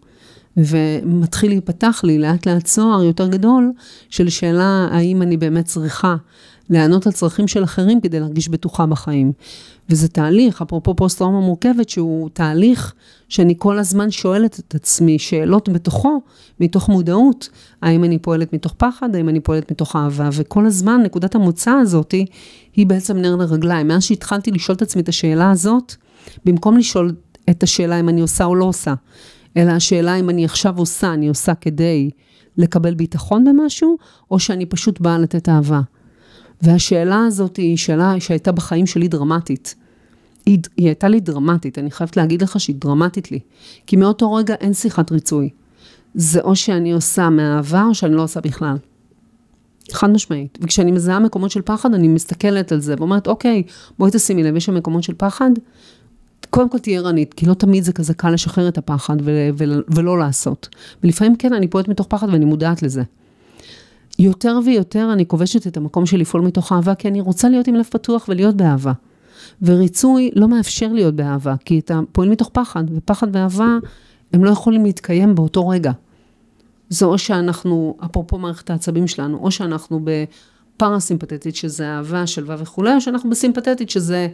ומתחיל 0.58 1.52
להיפתח 1.52 2.02
לי 2.04 2.18
לאט 2.18 2.46
לאט 2.46 2.64
צוהר 2.64 3.04
יותר 3.04 3.28
גדול 3.28 3.72
של 4.10 4.30
שאלה 4.30 4.88
האם 4.92 5.22
אני 5.22 5.38
באמת 5.38 5.66
צריכה 5.66 6.16
לענות 6.70 7.06
על 7.08 7.14
צרכים 7.14 7.48
של 7.48 7.64
אחרים 7.64 8.02
כדי 8.02 8.20
להרגיש 8.20 8.50
בטוחה 8.50 8.86
בחיים. 8.86 9.32
וזה 9.90 10.08
תהליך, 10.08 10.62
אפרופו 10.62 10.96
פוסט-טראומה 10.96 11.40
מורכבת, 11.40 11.90
שהוא 11.90 12.30
תהליך 12.34 12.94
שאני 13.30 13.56
כל 13.58 13.80
הזמן 13.80 14.12
שואלת 14.12 14.60
את 14.60 14.76
עצמי 14.76 15.20
שאלות 15.20 15.70
בתוכו, 15.70 16.22
מתוך 16.60 16.90
מודעות, 16.90 17.50
האם 17.82 18.04
אני 18.04 18.20
פועלת 18.20 18.54
מתוך 18.54 18.74
פחד, 18.78 19.16
האם 19.16 19.30
אני 19.30 19.40
פועלת 19.40 19.72
מתוך 19.72 19.96
אהבה, 19.96 20.30
וכל 20.34 20.66
הזמן 20.66 21.02
נקודת 21.04 21.36
המוצא 21.36 21.72
הזאת 21.72 22.16
היא 22.76 22.88
בעצם 22.88 23.18
נר 23.18 23.36
לרגליים. 23.36 23.88
מאז 23.88 24.04
שהתחלתי 24.04 24.52
לשאול 24.52 24.76
את 24.76 24.82
עצמי 24.82 25.02
את 25.02 25.10
השאלה 25.10 25.52
הזאת, 25.52 25.96
במקום 26.46 26.78
לשאול 26.78 27.16
את 27.50 27.64
השאלה 27.64 28.00
אם 28.00 28.10
אני 28.10 28.22
עושה 28.22 28.46
או 28.46 28.56
לא 28.56 28.66
עושה, 28.66 28.94
אלא 29.58 29.72
השאלה 29.72 30.16
אם 30.16 30.30
אני 30.30 30.46
עכשיו 30.46 30.78
עושה, 30.78 31.14
אני 31.14 31.28
עושה 31.28 31.54
כדי 31.54 32.10
לקבל 32.58 32.94
ביטחון 32.94 33.44
במשהו, 33.44 33.98
או 34.32 34.40
שאני 34.40 34.66
פשוט 34.66 35.00
באה 35.00 35.18
לתת 35.18 35.50
אהבה. 35.50 35.82
והשאלה 36.62 37.26
הזאת 37.26 37.58
היא 37.58 37.78
שאלה 37.78 38.20
שהייתה 38.20 38.52
בחיים 38.52 38.86
שלי 38.86 39.08
דרמטית. 39.08 39.76
היא, 40.46 40.60
היא 40.78 40.86
הייתה 40.86 41.08
לי 41.08 41.20
דרמטית, 41.20 41.78
אני 41.80 41.92
חייבת 41.92 42.18
להגיד 42.18 42.42
לך 42.42 42.60
שהיא 42.60 42.76
דרמטית 42.80 43.32
לי. 43.32 43.40
כי 43.88 43.96
מאותו 43.96 44.34
רגע 44.34 44.54
אין 44.54 44.74
שיחת 44.74 45.12
ריצוי. 45.12 45.50
זה 46.14 46.42
או 46.42 46.56
שאני 46.56 46.92
עושה 46.92 47.30
מאהבה 47.30 47.84
או 47.84 47.96
שאני 47.96 48.16
לא 48.16 48.24
עושה 48.24 48.42
בכלל. 48.42 48.78
חד 49.92 50.10
משמעית. 50.10 50.58
וכשאני 50.62 50.92
מזהה 50.92 51.20
מקומות 51.20 51.52
של 51.52 51.62
פחד, 51.62 51.94
אני 51.94 52.08
מסתכלת 52.08 52.72
על 52.72 52.80
זה 52.80 52.96
ואומרת, 52.98 53.28
אוקיי, 53.28 53.64
בואי 54.00 54.12
תשימי 54.12 54.44
לב, 54.44 54.56
יש 54.56 54.66
שם 54.66 54.76
מקומות 54.76 55.04
של 55.04 55.14
פחד, 55.18 55.52
קודם 56.50 56.70
כל 56.70 56.80
תהיה 56.80 57.00
ערנית, 57.00 57.34
כי 57.34 57.46
לא 57.46 57.54
תמיד 57.54 57.84
זה 57.84 57.94
כזה 57.94 58.14
קל 58.14 58.30
לשחרר 58.30 58.68
את 58.68 58.78
הפחד 58.78 59.16
ו- 59.24 59.50
ו- 59.58 59.80
ולא 59.96 60.20
לעשות. 60.20 60.70
ולפעמים 61.04 61.36
כן, 61.36 61.54
אני 61.54 61.68
פועלת 61.68 61.88
מתוך 61.88 62.08
פחד 62.08 62.28
ואני 62.30 62.46
מודעת 62.46 62.84
לזה. 62.84 63.04
יותר 64.20 64.60
ויותר 64.66 65.10
אני 65.14 65.28
כובשת 65.28 65.68
את 65.68 65.78
המקום 65.78 66.06
של 66.06 66.18
לפעול 66.18 66.44
מתוך 66.44 66.72
אהבה, 66.72 66.96
כי 66.96 67.08
אני 67.08 67.22
רוצה 67.22 67.50
להיות 67.50 67.68
עם 67.68 67.76
לב 67.76 67.86
פתוח 67.92 68.26
ולהיות 68.30 68.56
באהבה. 68.56 68.92
וריצוי 69.62 70.32
לא 70.36 70.48
מאפשר 70.48 70.88
להיות 70.94 71.16
באהבה, 71.16 71.56
כי 71.66 71.80
אתה 71.80 72.00
פועל 72.12 72.30
מתוך 72.30 72.50
פחד, 72.54 72.84
ופחד 72.96 73.28
ואהבה, 73.36 73.78
הם 74.34 74.44
לא 74.44 74.50
יכולים 74.50 74.84
להתקיים 74.86 75.36
באותו 75.36 75.68
רגע. 75.68 75.92
זה 76.90 77.06
או 77.06 77.18
שאנחנו, 77.18 77.98
אפרופו 78.06 78.38
מערכת 78.38 78.70
העצבים 78.70 79.08
שלנו, 79.08 79.38
או 79.38 79.52
שאנחנו 79.52 80.00
בפרסימפטית, 80.04 81.56
שזה 81.56 81.88
אהבה, 81.88 82.28
שלווה 82.28 82.56
וכולי, 82.60 82.96
או 82.96 83.02
שאנחנו 83.02 83.30
בסימפטטית, 83.30 83.90
שזה 83.90 84.28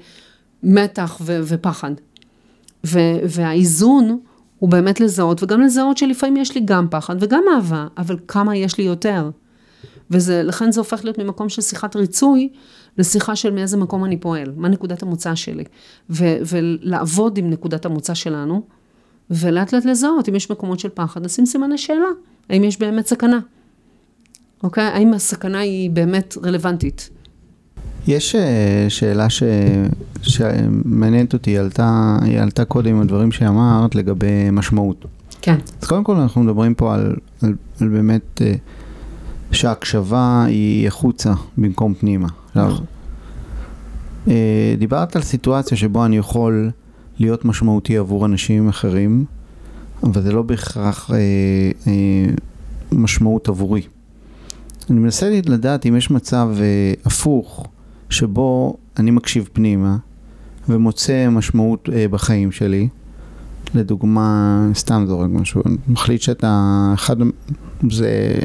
מתח 0.63 1.17
ו- 1.21 1.39
ופחד. 1.43 1.91
ו- 2.85 3.19
והאיזון 3.29 4.19
הוא 4.59 4.69
באמת 4.69 4.99
לזהות, 4.99 5.43
וגם 5.43 5.61
לזהות 5.61 5.97
שלפעמים 5.97 6.37
יש 6.37 6.55
לי 6.55 6.61
גם 6.65 6.87
פחד 6.89 7.15
וגם 7.19 7.43
אהבה, 7.55 7.87
אבל 7.97 8.17
כמה 8.27 8.55
יש 8.55 8.77
לי 8.77 8.83
יותר. 8.83 9.29
ולכן 10.11 10.71
זה 10.71 10.79
הופך 10.79 11.03
להיות 11.03 11.17
ממקום 11.17 11.49
של 11.49 11.61
שיחת 11.61 11.95
ריצוי, 11.95 12.49
לשיחה 12.97 13.35
של 13.35 13.51
מאיזה 13.53 13.77
מקום 13.77 14.05
אני 14.05 14.17
פועל, 14.17 14.53
מה 14.55 14.69
נקודת 14.69 15.03
המוצא 15.03 15.35
שלי. 15.35 15.63
ו- 16.09 16.37
ולעבוד 16.49 17.37
עם 17.37 17.49
נקודת 17.49 17.85
המוצא 17.85 18.13
שלנו, 18.13 18.61
ולאט 19.31 19.73
לאט 19.73 19.85
לזהות, 19.85 20.29
אם 20.29 20.35
יש 20.35 20.51
מקומות 20.51 20.79
של 20.79 20.89
פחד, 20.93 21.25
לשים 21.25 21.45
סימני 21.45 21.77
שאלה, 21.77 22.07
האם 22.49 22.63
יש 22.63 22.79
באמת 22.79 23.07
סכנה. 23.07 23.39
אוקיי? 24.63 24.83
האם 24.83 25.13
הסכנה 25.13 25.59
היא 25.59 25.89
באמת 25.91 26.37
רלוונטית. 26.43 27.09
יש 28.07 28.35
אה, 28.35 28.85
שאלה 28.89 29.29
ש... 29.29 29.43
שמעניינת 30.21 31.33
אותי, 31.33 31.51
היא 31.51 31.59
עלתה, 31.59 32.17
היא 32.21 32.39
עלתה 32.39 32.65
קודם 32.65 32.89
עם 32.89 33.01
הדברים 33.01 33.31
שאמרת 33.31 33.95
לגבי 33.95 34.51
משמעות. 34.51 35.05
כן. 35.41 35.55
אז 35.81 35.87
קודם 35.87 36.03
כל 36.03 36.15
אנחנו 36.15 36.43
מדברים 36.43 36.73
פה 36.73 36.93
על, 36.93 37.15
על, 37.41 37.53
על 37.81 37.87
באמת 37.87 38.41
אה, 38.41 38.53
שההקשבה 39.51 40.45
היא 40.47 40.87
החוצה 40.87 41.33
במקום 41.57 41.93
פנימה. 41.93 42.27
עכשיו, 42.47 42.67
נכון. 42.67 42.85
אה, 44.27 44.75
דיברת 44.77 45.15
על 45.15 45.21
סיטואציה 45.21 45.77
שבו 45.77 46.05
אני 46.05 46.17
יכול 46.17 46.71
להיות 47.19 47.45
משמעותי 47.45 47.97
עבור 47.97 48.25
אנשים 48.25 48.69
אחרים, 48.69 49.25
אבל 50.03 50.21
זה 50.21 50.31
לא 50.31 50.41
בהכרח 50.41 51.11
אה, 51.11 51.17
אה, 51.87 52.33
משמעות 52.91 53.47
עבורי. 53.47 53.81
אני 54.89 54.99
מנסה 54.99 55.39
לדעת 55.45 55.85
אם 55.85 55.95
יש 55.95 56.11
מצב 56.11 56.49
אה, 56.59 56.93
הפוך, 57.05 57.67
שבו 58.09 58.77
אני 58.97 59.11
מקשיב 59.11 59.49
פנימה 59.53 59.97
ומוצא 60.69 61.29
משמעות 61.29 61.89
אה, 61.93 62.07
בחיים 62.07 62.51
שלי. 62.51 62.87
לדוגמה, 63.73 64.69
סתם 64.73 65.05
זורק 65.07 65.29
משהו, 65.29 65.61
מחליט 65.87 66.21
שאתה, 66.21 66.91
אחד 66.93 67.15
זה 67.89 68.39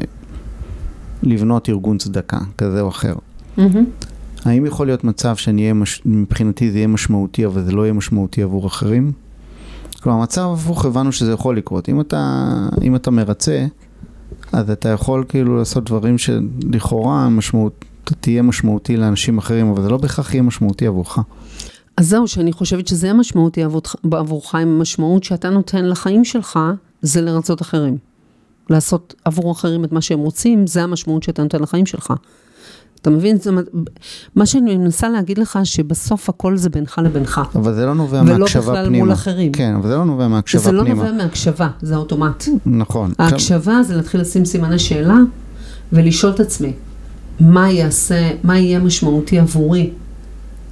לבנות 1.23 1.69
ארגון 1.69 1.97
צדקה 1.97 2.39
כזה 2.57 2.81
או 2.81 2.89
אחר. 2.89 3.15
Mm-hmm. 3.57 3.61
האם 4.45 4.65
יכול 4.65 4.87
להיות 4.87 5.03
מצב 5.03 5.35
שמבחינתי 5.35 6.71
זה 6.71 6.77
יהיה 6.77 6.87
משמעותי, 6.87 7.45
אבל 7.45 7.63
זה 7.63 7.71
לא 7.71 7.81
יהיה 7.81 7.93
משמעותי 7.93 8.43
עבור 8.43 8.67
אחרים? 8.67 9.11
כלומר, 10.01 10.23
מצב 10.23 10.49
הפוך, 10.53 10.85
הבנו 10.85 11.11
שזה 11.11 11.31
יכול 11.31 11.57
לקרות. 11.57 11.89
אם 11.89 12.01
אתה, 12.01 12.47
אם 12.81 12.95
אתה 12.95 13.11
מרצה, 13.11 13.65
אז 14.51 14.69
אתה 14.69 14.89
יכול 14.89 15.25
כאילו 15.29 15.57
לעשות 15.57 15.85
דברים 15.85 16.17
שלכאורה 16.17 17.29
משמעות, 17.29 17.85
תהיה 18.03 18.41
משמעותי 18.41 18.97
לאנשים 18.97 19.37
אחרים, 19.37 19.69
אבל 19.69 19.83
זה 19.83 19.89
לא 19.89 19.97
בהכרח 19.97 20.33
יהיה 20.33 20.43
משמעותי 20.43 20.87
עבורך. 20.87 21.19
אז 21.97 22.09
זהו, 22.09 22.27
שאני 22.27 22.53
חושבת 22.53 22.87
שזה 22.87 23.07
יהיה 23.07 23.13
משמעותי 23.13 23.63
עבורך, 23.63 23.95
עבורך, 24.11 24.55
עם 24.55 24.67
המשמעות 24.67 25.23
שאתה 25.23 25.49
נותן 25.49 25.85
לחיים 25.85 26.25
שלך, 26.25 26.59
זה 27.01 27.21
לרצות 27.21 27.61
אחרים. 27.61 27.97
לעשות 28.69 29.13
עבור 29.25 29.51
אחרים 29.51 29.83
את 29.83 29.91
מה 29.91 30.01
שהם 30.01 30.19
רוצים, 30.19 30.67
זה 30.67 30.83
המשמעות 30.83 31.23
שאתה 31.23 31.43
נותן 31.43 31.59
לחיים 31.61 31.85
שלך. 31.85 32.13
אתה 33.01 33.09
מבין? 33.09 33.37
זה, 33.37 33.51
מה 34.35 34.45
שאני 34.45 34.77
מנסה 34.77 35.09
להגיד 35.09 35.37
לך, 35.37 35.59
שבסוף 35.63 36.29
הכל 36.29 36.57
זה 36.57 36.69
בינך 36.69 37.01
לבינך. 37.03 37.41
אבל 37.55 37.73
זה 37.73 37.85
לא 37.85 37.95
נובע 37.95 38.23
מהקשבה 38.23 38.61
פנימה. 38.63 38.71
ולא 38.71 38.81
בכלל 38.81 38.89
מול 38.99 39.13
אחרים. 39.13 39.51
כן, 39.51 39.75
אבל 39.75 39.87
זה 39.87 39.95
לא 39.95 40.05
נובע 40.05 40.27
מהקשבה 40.27 40.61
פנימה. 40.61 40.83
זה 40.83 40.89
לא 40.89 40.95
נובע 40.95 41.11
מהקשבה, 41.23 41.69
זה 41.81 41.95
אוטומט. 41.95 42.43
נכון. 42.65 43.13
ההקשבה 43.19 43.83
זה 43.83 43.95
להתחיל 43.95 44.21
לשים 44.21 44.45
סימני 44.45 44.79
שאלה, 44.79 45.17
ולשאול 45.93 46.31
את 46.31 46.39
עצמי, 46.39 46.73
מה 47.39 47.71
יעשה, 47.71 48.31
מה 48.43 48.59
יהיה 48.59 48.79
משמעותי 48.79 49.39
עבורי, 49.39 49.89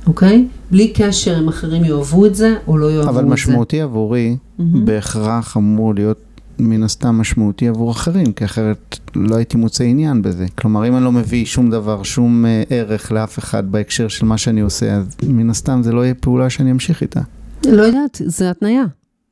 אוקיי? 0.07 0.47
בלי 0.71 0.93
קשר 0.93 1.39
אם 1.39 1.47
אחרים 1.47 1.85
יאהבו 1.85 2.25
את 2.25 2.35
זה 2.35 2.55
או 2.67 2.77
לא 2.77 2.91
יאהבו 2.91 3.09
את 3.09 3.13
זה. 3.13 3.19
אבל 3.19 3.29
משמעותי 3.29 3.81
עבורי. 3.81 4.37
בהכרח 4.59 5.57
אמור 5.57 5.95
להיות 5.95 6.17
מן 6.61 6.83
הסתם 6.83 7.15
משמעותי 7.15 7.67
עבור 7.67 7.91
אחרים, 7.91 8.33
כי 8.33 8.45
אחרת 8.45 8.99
לא 9.15 9.35
הייתי 9.35 9.57
מוצא 9.57 9.83
עניין 9.83 10.21
בזה. 10.21 10.45
כלומר, 10.55 10.87
אם 10.87 10.95
אני 10.95 11.03
לא 11.03 11.11
מביא 11.11 11.45
שום 11.45 11.71
דבר, 11.71 12.03
שום 12.03 12.45
uh, 12.45 12.67
ערך 12.69 13.11
לאף 13.11 13.39
אחד 13.39 13.71
בהקשר 13.71 14.07
של 14.07 14.25
מה 14.25 14.37
שאני 14.37 14.61
עושה, 14.61 14.95
אז 14.95 15.15
מן 15.23 15.49
הסתם 15.49 15.81
זה 15.83 15.91
לא 15.91 16.03
יהיה 16.03 16.13
פעולה 16.13 16.49
שאני 16.49 16.71
אמשיך 16.71 17.01
איתה. 17.01 17.21
לא 17.65 17.81
יודעת, 17.81 18.21
זה 18.25 18.49
התניה. 18.49 18.83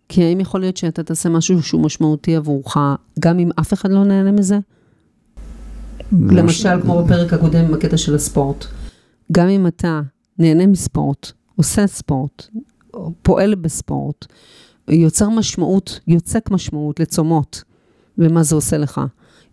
כי 0.09 0.23
האם 0.23 0.39
יכול 0.39 0.59
להיות 0.59 0.77
שאתה 0.77 1.03
תעשה 1.03 1.29
משהו 1.29 1.63
שהוא 1.63 1.81
משמעותי 1.81 2.35
עבורך, 2.35 2.77
גם 3.19 3.39
אם 3.39 3.49
אף 3.59 3.73
אחד 3.73 3.91
לא 3.91 4.03
נהנה 4.03 4.31
מזה? 4.31 4.59
למשל, 6.11 6.81
כמו 6.81 7.03
בפרק 7.03 7.33
הקודם 7.33 7.65
עם 7.65 7.73
הקטע 7.73 7.97
של 7.97 8.15
הספורט. 8.15 8.65
גם 9.31 9.47
אם 9.47 9.67
אתה 9.67 10.01
נהנה 10.39 10.67
מספורט, 10.67 11.31
עושה 11.55 11.87
ספורט, 11.87 12.47
פועל 13.21 13.55
בספורט, 13.55 14.25
יוצר 14.89 15.29
משמעות, 15.29 15.99
יוצק 16.07 16.51
משמעות 16.51 16.99
לצומות 16.99 17.63
ומה 18.17 18.43
זה 18.43 18.55
עושה 18.55 18.77
לך. 18.77 19.01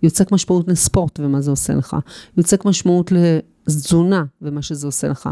יוצק 0.02 0.32
משמעות 0.32 0.68
לספורט 0.68 1.20
ומה 1.20 1.40
זה 1.40 1.50
עושה 1.50 1.74
לך. 1.74 1.96
יוצק 2.36 2.64
משמעות 2.64 3.12
לתזונה 3.12 4.24
ומה 4.42 4.62
שזה 4.62 4.86
עושה 4.86 5.08
לך. 5.08 5.28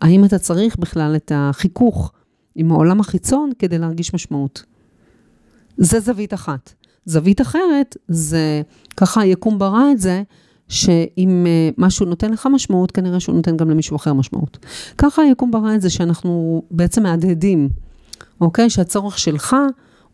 האם 0.00 0.24
אתה 0.24 0.38
צריך 0.38 0.76
בכלל 0.76 1.16
את 1.16 1.32
החיכוך 1.34 2.12
עם 2.54 2.72
העולם 2.72 3.00
החיצון 3.00 3.50
כדי 3.58 3.78
להרגיש 3.78 4.14
משמעות? 4.14 4.64
זה 5.76 6.00
זווית 6.00 6.34
אחת. 6.34 6.72
זווית 7.04 7.40
אחרת 7.40 7.96
זה, 8.08 8.62
ככה 8.96 9.20
היקום 9.20 9.58
ברא 9.58 9.90
את 9.92 9.98
זה, 9.98 10.22
שאם 10.68 11.46
אה, 11.46 11.70
משהו 11.78 12.06
נותן 12.06 12.30
לך 12.30 12.48
משמעות, 12.52 12.90
כנראה 12.90 13.20
שהוא 13.20 13.36
נותן 13.36 13.56
גם 13.56 13.70
למישהו 13.70 13.96
אחר 13.96 14.12
משמעות. 14.12 14.58
ככה 14.98 15.22
היקום 15.22 15.50
ברא 15.50 15.74
את 15.74 15.80
זה 15.80 15.90
שאנחנו 15.90 16.62
בעצם 16.70 17.02
מהדהדים. 17.02 17.68
אוקיי? 18.44 18.70
שהצורך 18.70 19.18
שלך 19.18 19.56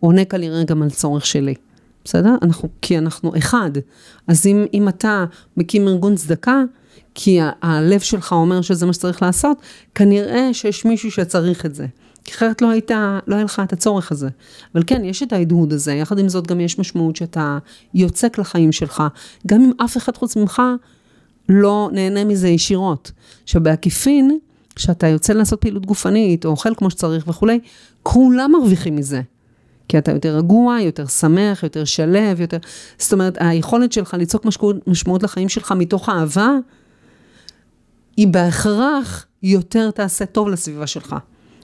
עונה 0.00 0.24
כנראה 0.24 0.64
גם 0.64 0.82
על 0.82 0.90
צורך 0.90 1.26
שלי. 1.26 1.54
בסדר? 2.04 2.34
אנחנו, 2.42 2.68
כי 2.82 2.98
אנחנו 2.98 3.36
אחד. 3.38 3.70
אז 4.28 4.46
אם, 4.46 4.66
אם 4.74 4.88
אתה 4.88 5.24
מקים 5.56 5.88
ארגון 5.88 6.14
צדקה, 6.16 6.62
כי 7.14 7.38
הלב 7.62 8.00
שלך 8.00 8.32
אומר 8.32 8.60
שזה 8.60 8.86
מה 8.86 8.92
שצריך 8.92 9.22
לעשות, 9.22 9.56
כנראה 9.94 10.54
שיש 10.54 10.84
מישהו 10.84 11.10
שצריך 11.10 11.66
את 11.66 11.74
זה. 11.74 11.86
כי 12.24 12.32
אחרת 12.32 12.62
לא 12.62 12.70
היית, 12.70 12.90
לא 13.26 13.34
היה 13.34 13.44
לך 13.44 13.62
את 13.64 13.72
הצורך 13.72 14.12
הזה. 14.12 14.28
אבל 14.74 14.82
כן, 14.86 15.04
יש 15.04 15.22
את 15.22 15.32
ההדהוד 15.32 15.72
הזה, 15.72 15.92
יחד 15.92 16.18
עם 16.18 16.28
זאת 16.28 16.46
גם 16.46 16.60
יש 16.60 16.78
משמעות 16.78 17.16
שאתה 17.16 17.58
יוצק 17.94 18.38
לחיים 18.38 18.72
שלך, 18.72 19.02
גם 19.46 19.60
אם 19.60 19.72
אף 19.84 19.96
אחד 19.96 20.16
חוץ 20.16 20.36
ממך 20.36 20.62
לא 21.48 21.90
נהנה 21.92 22.24
מזה 22.24 22.48
ישירות. 22.48 23.12
עכשיו 23.42 23.62
בעקיפין, 23.62 24.38
כשאתה 24.74 25.06
יוצא 25.06 25.32
לעשות 25.32 25.60
פעילות 25.60 25.86
גופנית, 25.86 26.44
או 26.44 26.50
אוכל 26.50 26.74
כמו 26.74 26.90
שצריך 26.90 27.28
וכולי, 27.28 27.60
כולם 28.02 28.52
מרוויחים 28.52 28.96
מזה. 28.96 29.20
כי 29.88 29.98
אתה 29.98 30.12
יותר 30.12 30.36
רגוע, 30.36 30.80
יותר 30.80 31.06
שמח, 31.06 31.62
יותר 31.62 31.84
שלב, 31.84 32.40
יותר... 32.40 32.56
זאת 32.98 33.12
אומרת, 33.12 33.36
היכולת 33.40 33.92
שלך 33.92 34.14
ליצוק 34.14 34.46
משמעות, 34.86 35.22
לחיים 35.22 35.48
שלך 35.48 35.72
מתוך 35.72 36.08
אהבה, 36.08 36.50
היא 38.16 38.28
בהכרח 38.28 39.26
יותר 39.42 39.90
תעשה 39.90 40.26
טוב 40.26 40.48
לסביבה 40.48 40.86
שלך, 40.86 41.16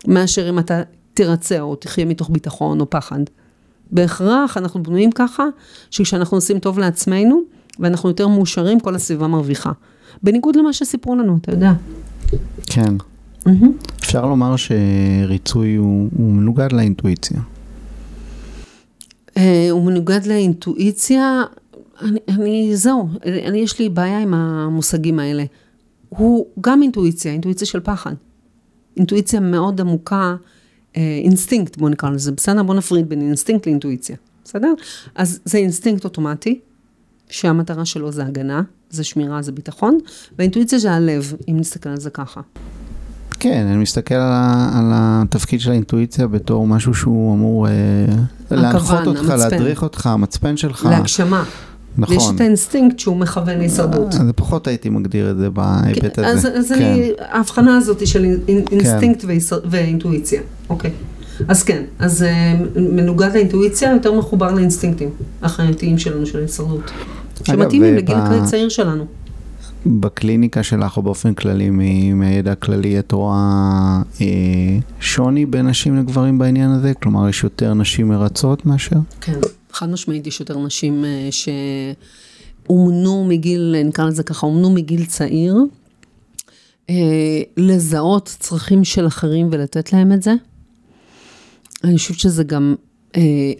מאשר 0.07 0.49
אם 0.49 0.59
אתה 0.59 0.83
תרצה 1.14 1.61
או 1.61 1.77
תחיה 1.77 2.05
מתוך 2.05 2.31
ביטחון 2.31 2.81
או 2.81 2.90
פחד. 2.90 3.20
בהכרח 3.90 4.57
אנחנו 4.57 4.83
בנויים 4.83 5.12
ככה, 5.12 5.44
שכשאנחנו 5.90 6.37
עושים 6.37 6.59
טוב 6.59 6.79
לעצמנו, 6.79 7.40
ואנחנו 7.79 8.09
יותר 8.09 8.29
מאושרים, 8.29 8.81
כל 8.81 8.94
הסביבה 8.94 9.27
מרוויחה. 9.27 9.72
בניגוד 10.22 10.57
למה 10.57 10.72
שסיפרו 10.72 11.16
לנו, 11.16 11.38
אתה 11.40 11.53
יודע. 11.53 11.72
כן. 12.66 12.94
Mm-hmm. 13.46 13.94
אפשר 14.00 14.26
לומר 14.26 14.54
שריצוי 14.56 15.74
הוא, 15.74 16.09
הוא 16.16 16.32
מנוגד 16.32 16.72
לאינטואיציה. 16.72 17.40
אה, 19.28 19.40
הוא 19.70 19.87
מנוגד 19.87 20.26
לאינטואיציה, 20.26 21.42
אני, 22.02 22.18
אני, 22.28 22.76
זהו, 22.76 23.09
אני, 23.24 23.59
יש 23.59 23.78
לי 23.78 23.88
בעיה 23.88 24.18
עם 24.18 24.35
המושגים 24.35 25.18
האלה. 25.18 25.44
הוא 26.09 26.46
גם 26.61 26.82
אינטואיציה, 26.82 27.32
אינטואיציה 27.32 27.66
של 27.66 27.80
פחד. 27.80 28.14
אינטואיציה 28.96 29.40
מאוד 29.40 29.80
עמוקה, 29.80 30.37
אה, 30.92 30.96
אינסטינקט 31.24 31.76
בוא 31.76 31.90
נקרא 31.90 32.11
לזה, 32.11 32.32
בסדר? 32.32 32.62
בוא 32.62 32.74
נפריד 32.74 33.09
בין 33.09 33.20
אינסטינקט 33.20 33.66
לאינטואיציה, 33.66 34.16
בסדר? 34.44 34.74
אז 35.14 35.40
זה 35.44 35.59
אינסטינקט 35.59 36.04
אוטומטי, 36.04 36.61
שהמטרה 37.30 37.85
שלו 37.85 38.12
זה 38.12 38.26
הגנה, 38.26 38.62
זה 38.90 39.04
שמירה, 39.04 39.42
זה 39.42 39.52
ביטחון, 39.52 39.98
והאינטואיציה 40.38 40.78
זה 40.78 40.92
הלב, 40.92 41.35
אם 41.48 41.56
נסתכל 41.61 41.88
על 41.88 42.00
זה 42.00 42.11
ככה. 42.11 42.40
כן, 43.40 43.66
אני 43.66 43.77
מסתכל 43.77 44.14
על, 44.14 44.33
ה, 44.33 44.70
על 44.79 44.90
התפקיד 44.94 45.61
של 45.61 45.70
האינטואיציה 45.70 46.27
בתור 46.27 46.66
משהו 46.66 46.94
שהוא 46.94 47.35
אמור 47.35 47.68
אה, 47.68 47.72
להנחות 48.51 49.07
אותך, 49.07 49.20
המצפן. 49.20 49.37
להדריך 49.37 49.83
אותך, 49.83 50.07
המצפן 50.07 50.57
שלך. 50.57 50.88
להגשמה. 50.90 51.44
נכון. 51.99 52.16
יש 52.16 52.25
את 52.35 52.40
האינסטינקט 52.40 52.99
שהוא 52.99 53.16
מכוון 53.16 53.59
להישרדות. 53.59 54.14
אז 54.14 54.20
פחות 54.37 54.66
הייתי 54.66 54.88
מגדיר 54.88 55.31
את 55.31 55.37
זה 55.37 55.51
בהיבט 55.51 56.16
כן, 56.16 56.25
הזה. 56.25 56.49
אז, 56.49 56.59
אז 56.59 56.72
כן. 56.79 56.85
אני, 56.85 57.11
ההבחנה 57.18 57.77
הזאת 57.77 58.07
של 58.07 58.25
אינסטינקט 58.72 59.25
כן. 59.25 59.57
ואינטואיציה, 59.70 60.40
אוקיי. 60.70 60.90
אז 61.49 61.62
כן, 61.62 61.83
אז 61.99 62.22
אה, 62.22 62.55
מנוגד 62.77 63.31
לאינטואיציה, 63.35 63.92
יותר 63.92 64.12
מחובר 64.12 64.53
לאינסטינקטים 64.53 65.11
החייתיים 65.42 65.99
שלנו, 65.99 66.27
של 66.27 66.38
ההישרדות. 66.38 66.90
שמתאימים 67.44 67.96
לגיל 67.96 68.16
הצעיר 68.16 68.68
שלנו. 68.68 69.07
בקליניקה 69.87 70.62
שלך 70.62 70.96
או 70.96 71.03
באופן 71.03 71.35
כללי, 71.35 71.70
מהידע 72.14 72.53
הכללי, 72.53 72.99
את 72.99 73.12
רואה 73.12 74.03
אה, 74.20 74.27
שוני 75.01 75.46
בין 75.46 75.66
נשים 75.66 75.96
לגברים 75.96 76.38
בעניין 76.38 76.70
הזה? 76.70 76.94
כלומר, 76.94 77.29
יש 77.29 77.44
יותר 77.44 77.75
נשים 77.75 78.09
מרצות 78.09 78.66
מאשר? 78.66 78.96
כן, 79.20 79.38
חד 79.72 79.88
משמעית 79.88 80.27
יש 80.27 80.40
יותר 80.40 80.59
נשים 80.59 81.05
אה, 81.05 81.29
שאומנו 82.66 83.25
מגיל, 83.29 83.75
נקרא 83.85 84.05
לזה 84.05 84.22
ככה, 84.22 84.46
אומנו 84.46 84.70
מגיל 84.70 85.05
צעיר, 85.05 85.57
אה, 86.90 86.94
לזהות 87.57 88.37
צרכים 88.40 88.85
של 88.85 89.07
אחרים 89.07 89.49
ולתת 89.53 89.92
להם 89.92 90.12
את 90.12 90.22
זה. 90.22 90.35
אני 91.85 91.96
חושבת 91.96 92.18
שזה 92.18 92.44
גם 92.44 92.75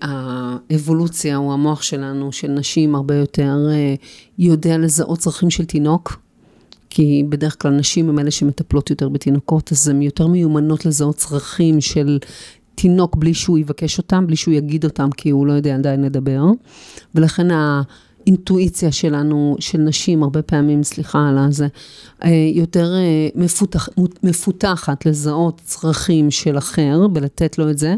האבולוציה 0.03 1.37
או 1.37 1.53
המוח 1.53 1.83
שלנו, 1.83 2.33
של 2.33 2.49
נשים, 2.49 2.95
הרבה 2.95 3.15
יותר 3.15 3.57
אה, 3.71 3.95
יודע 4.39 4.79
לזהות 4.79 5.19
צרכים 5.19 5.51
של 5.51 5.65
תינוק. 5.65 6.21
כי 6.91 7.25
בדרך 7.29 7.63
כלל 7.63 7.73
נשים 7.73 8.09
הן 8.09 8.19
אלה 8.19 8.31
שמטפלות 8.31 8.91
יותר 8.91 9.09
בתינוקות, 9.09 9.73
אז 9.73 9.89
הן 9.89 10.03
יותר 10.03 10.27
מיומנות 10.27 10.87
לזהות 10.87 11.17
צרכים 11.17 11.81
של 11.81 12.19
תינוק 12.75 13.17
בלי 13.17 13.35
שהוא 13.35 13.59
יבקש 13.59 13.99
אותם, 13.99 14.27
בלי 14.27 14.37
שהוא 14.37 14.55
יגיד 14.55 14.85
אותם, 14.85 15.09
כי 15.17 15.31
הוא 15.31 15.47
לא 15.47 15.53
יודע 15.53 15.75
עדיין 15.75 16.03
לדבר. 16.03 16.45
ולכן 17.15 17.47
האינטואיציה 17.51 18.93
שלנו, 18.93 19.57
של 19.61 19.79
נשים, 19.79 20.23
הרבה 20.23 20.43
פעמים, 20.43 20.83
סליחה 20.83 21.29
על 21.29 21.39
הזה, 21.39 21.67
אה, 22.25 22.31
יותר 22.55 22.95
אה, 22.95 23.29
מפותח, 23.35 23.89
מפותחת 24.23 25.07
לזהות 25.07 25.61
צרכים 25.65 26.31
של 26.31 26.59
אחר, 26.59 27.07
ולתת 27.15 27.59
לו 27.59 27.71
את 27.71 27.79
זה, 27.79 27.95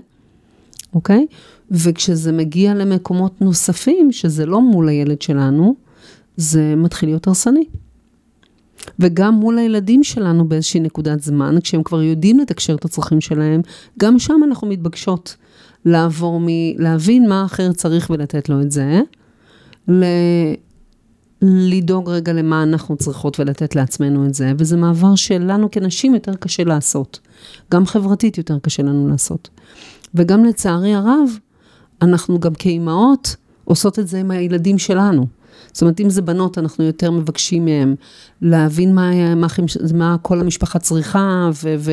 אוקיי? 0.95 1.27
וכשזה 1.71 2.33
מגיע 2.33 2.75
למקומות 2.75 3.41
נוספים, 3.41 4.13
שזה 4.13 4.47
לא 4.47 4.61
מול 4.61 4.89
הילד 4.89 5.23
שלנו, 5.23 5.75
זה 6.37 6.75
מתחיל 6.77 7.09
להיות 7.09 7.27
הרסני. 7.27 7.65
וגם 8.99 9.35
מול 9.35 9.59
הילדים 9.59 10.03
שלנו 10.03 10.49
באיזושהי 10.49 10.81
נקודת 10.81 11.23
זמן, 11.23 11.61
כשהם 11.63 11.83
כבר 11.83 12.03
יודעים 12.03 12.39
לתקשר 12.39 12.75
את 12.75 12.85
הצרכים 12.85 13.21
שלהם, 13.21 13.61
גם 13.99 14.19
שם 14.19 14.41
אנחנו 14.45 14.67
מתבקשות 14.67 15.37
לעבור 15.85 16.41
מ... 16.41 16.47
להבין 16.79 17.29
מה 17.29 17.43
האחר 17.43 17.73
צריך 17.73 18.11
ולתת 18.11 18.49
לו 18.49 18.61
את 18.61 18.71
זה, 18.71 19.01
ל... 19.89 20.05
לדאוג 21.43 22.11
רגע 22.11 22.33
למה 22.33 22.63
אנחנו 22.63 22.97
צריכות 22.97 23.41
ולתת 23.41 23.77
לעצמנו 23.77 24.27
את 24.27 24.35
זה, 24.35 24.53
וזה 24.59 24.77
מעבר 24.77 25.15
שלנו 25.15 25.71
כנשים 25.71 26.15
יותר 26.15 26.35
קשה 26.35 26.65
לעשות. 26.65 27.21
גם 27.73 27.87
חברתית 27.87 28.39
יותר 28.39 28.59
קשה 28.59 28.83
לנו 28.83 29.09
לעשות. 29.09 29.49
וגם 30.15 30.45
לצערי 30.45 30.95
הרב, 30.95 31.39
אנחנו 32.03 32.41
גם 32.41 32.55
כאימהות 32.55 33.37
עושות 33.65 33.99
את 33.99 34.09
זה 34.09 34.21
עם 34.21 34.31
הילדים 34.31 34.79
שלנו. 34.79 35.27
זאת 35.73 35.83
אומרת, 35.83 36.01
אם 36.01 36.11
זה 36.11 36.23
בנות, 36.23 36.59
אנחנו 36.59 36.85
יותר 36.85 37.11
מבקשים 37.11 37.65
מהם 37.65 37.95
להבין 38.43 38.95
מה, 38.95 39.35
מה, 39.35 39.47
מה 39.95 40.17
כל 40.23 40.41
המשפחה 40.41 40.79
צריכה 40.79 41.51
ו, 41.65 41.75
ו, 41.79 41.93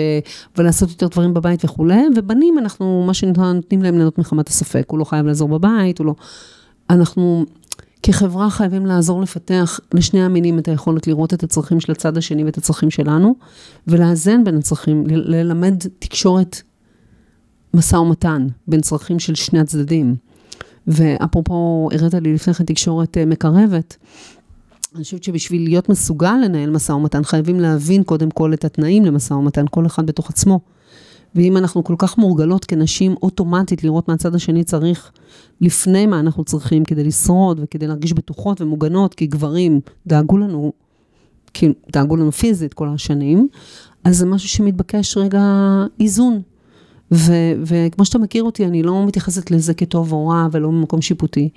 ולעשות 0.58 0.89
יותר 0.89 1.08
דברים 1.08 1.34
בבית 1.34 1.65
וכולי, 1.65 2.04
ובנים, 2.15 2.60
אנחנו, 2.60 3.04
מה 3.08 3.13
שנותנים 3.13 3.82
להם 3.84 3.95
ליהנות 3.95 4.17
מחמת 4.17 4.47
הספק, 4.47 4.86
הוא 4.88 4.99
לא 4.99 5.04
חייב 5.04 5.25
לעזור 5.25 5.49
בבית, 5.49 5.99
הוא 5.99 6.08
לא... 6.08 6.15
אנחנו 6.89 7.45
כחברה 8.04 8.49
חייבים 8.49 8.86
לעזור 8.86 9.21
לפתח 9.21 9.80
לשני 9.93 10.23
המינים 10.23 10.60
את 10.60 10.67
היכולת 10.67 11.08
לראות 11.08 11.34
את 11.34 11.43
הצרכים 11.43 11.80
של 11.80 11.91
הצד 11.91 12.17
השני 12.17 12.43
ואת 12.43 12.58
הצרכים 12.58 12.91
שלנו, 12.91 13.36
ולאזן 13.88 14.43
בין 14.43 14.58
הצרכים, 14.58 15.08
ל- 15.08 15.36
ללמד 15.36 15.75
תקשורת 15.99 16.62
משא 17.75 17.95
ומתן 17.95 18.47
בין 18.67 18.81
צרכים 18.81 19.19
של 19.19 19.35
שני 19.35 19.59
הצדדים. 19.59 20.15
ואפרופו, 20.88 21.89
הראת 21.91 22.13
לי 22.13 22.33
לפני 22.33 22.53
כן 22.53 22.65
תקשורת 22.65 23.17
אה, 23.17 23.25
מקרבת, 23.25 23.97
אני 24.95 25.03
חושבת 25.03 25.23
שבשביל 25.23 25.63
להיות 25.63 25.89
מסוגל 25.89 26.35
לנהל 26.43 26.69
משא 26.69 26.91
ומתן, 26.91 27.23
חייבים 27.23 27.59
להבין 27.59 28.03
קודם 28.03 28.31
כל 28.31 28.53
את 28.53 28.65
התנאים 28.65 29.05
למשא 29.05 29.33
ומתן, 29.33 29.65
כל 29.71 29.85
אחד 29.85 30.05
בתוך 30.05 30.29
עצמו. 30.29 30.59
ואם 31.35 31.57
אנחנו 31.57 31.83
כל 31.83 31.95
כך 31.97 32.17
מורגלות 32.17 32.65
כנשים 32.65 33.15
אוטומטית 33.23 33.83
לראות 33.83 34.07
מהצד 34.07 34.35
השני 34.35 34.63
צריך 34.63 35.11
לפני 35.61 36.05
מה 36.05 36.19
אנחנו 36.19 36.43
צריכים 36.43 36.83
כדי 36.83 37.03
לשרוד 37.03 37.59
וכדי 37.63 37.88
להרגיש 37.88 38.13
בטוחות 38.13 38.61
ומוגנות, 38.61 39.13
כי 39.13 39.27
גברים 39.27 39.79
דאגו 40.07 40.38
לנו, 40.38 40.73
כי 41.53 41.73
דאגו 41.91 42.15
לנו 42.15 42.31
פיזית 42.31 42.73
כל 42.73 42.88
השנים, 42.88 43.47
אז 44.03 44.17
זה 44.17 44.25
משהו 44.25 44.49
שמתבקש 44.49 45.17
רגע 45.17 45.43
איזון. 45.99 46.41
ו- 47.11 47.53
וכמו 47.65 48.05
שאתה 48.05 48.17
מכיר 48.17 48.43
אותי, 48.43 48.65
אני 48.65 48.83
לא 48.83 49.05
מתייחסת 49.05 49.51
לזה 49.51 49.73
כטוב 49.73 50.11
או 50.11 50.27
רע 50.27 50.47
ולא 50.51 50.71
ממקום 50.71 51.01
שיפוטי, 51.01 51.49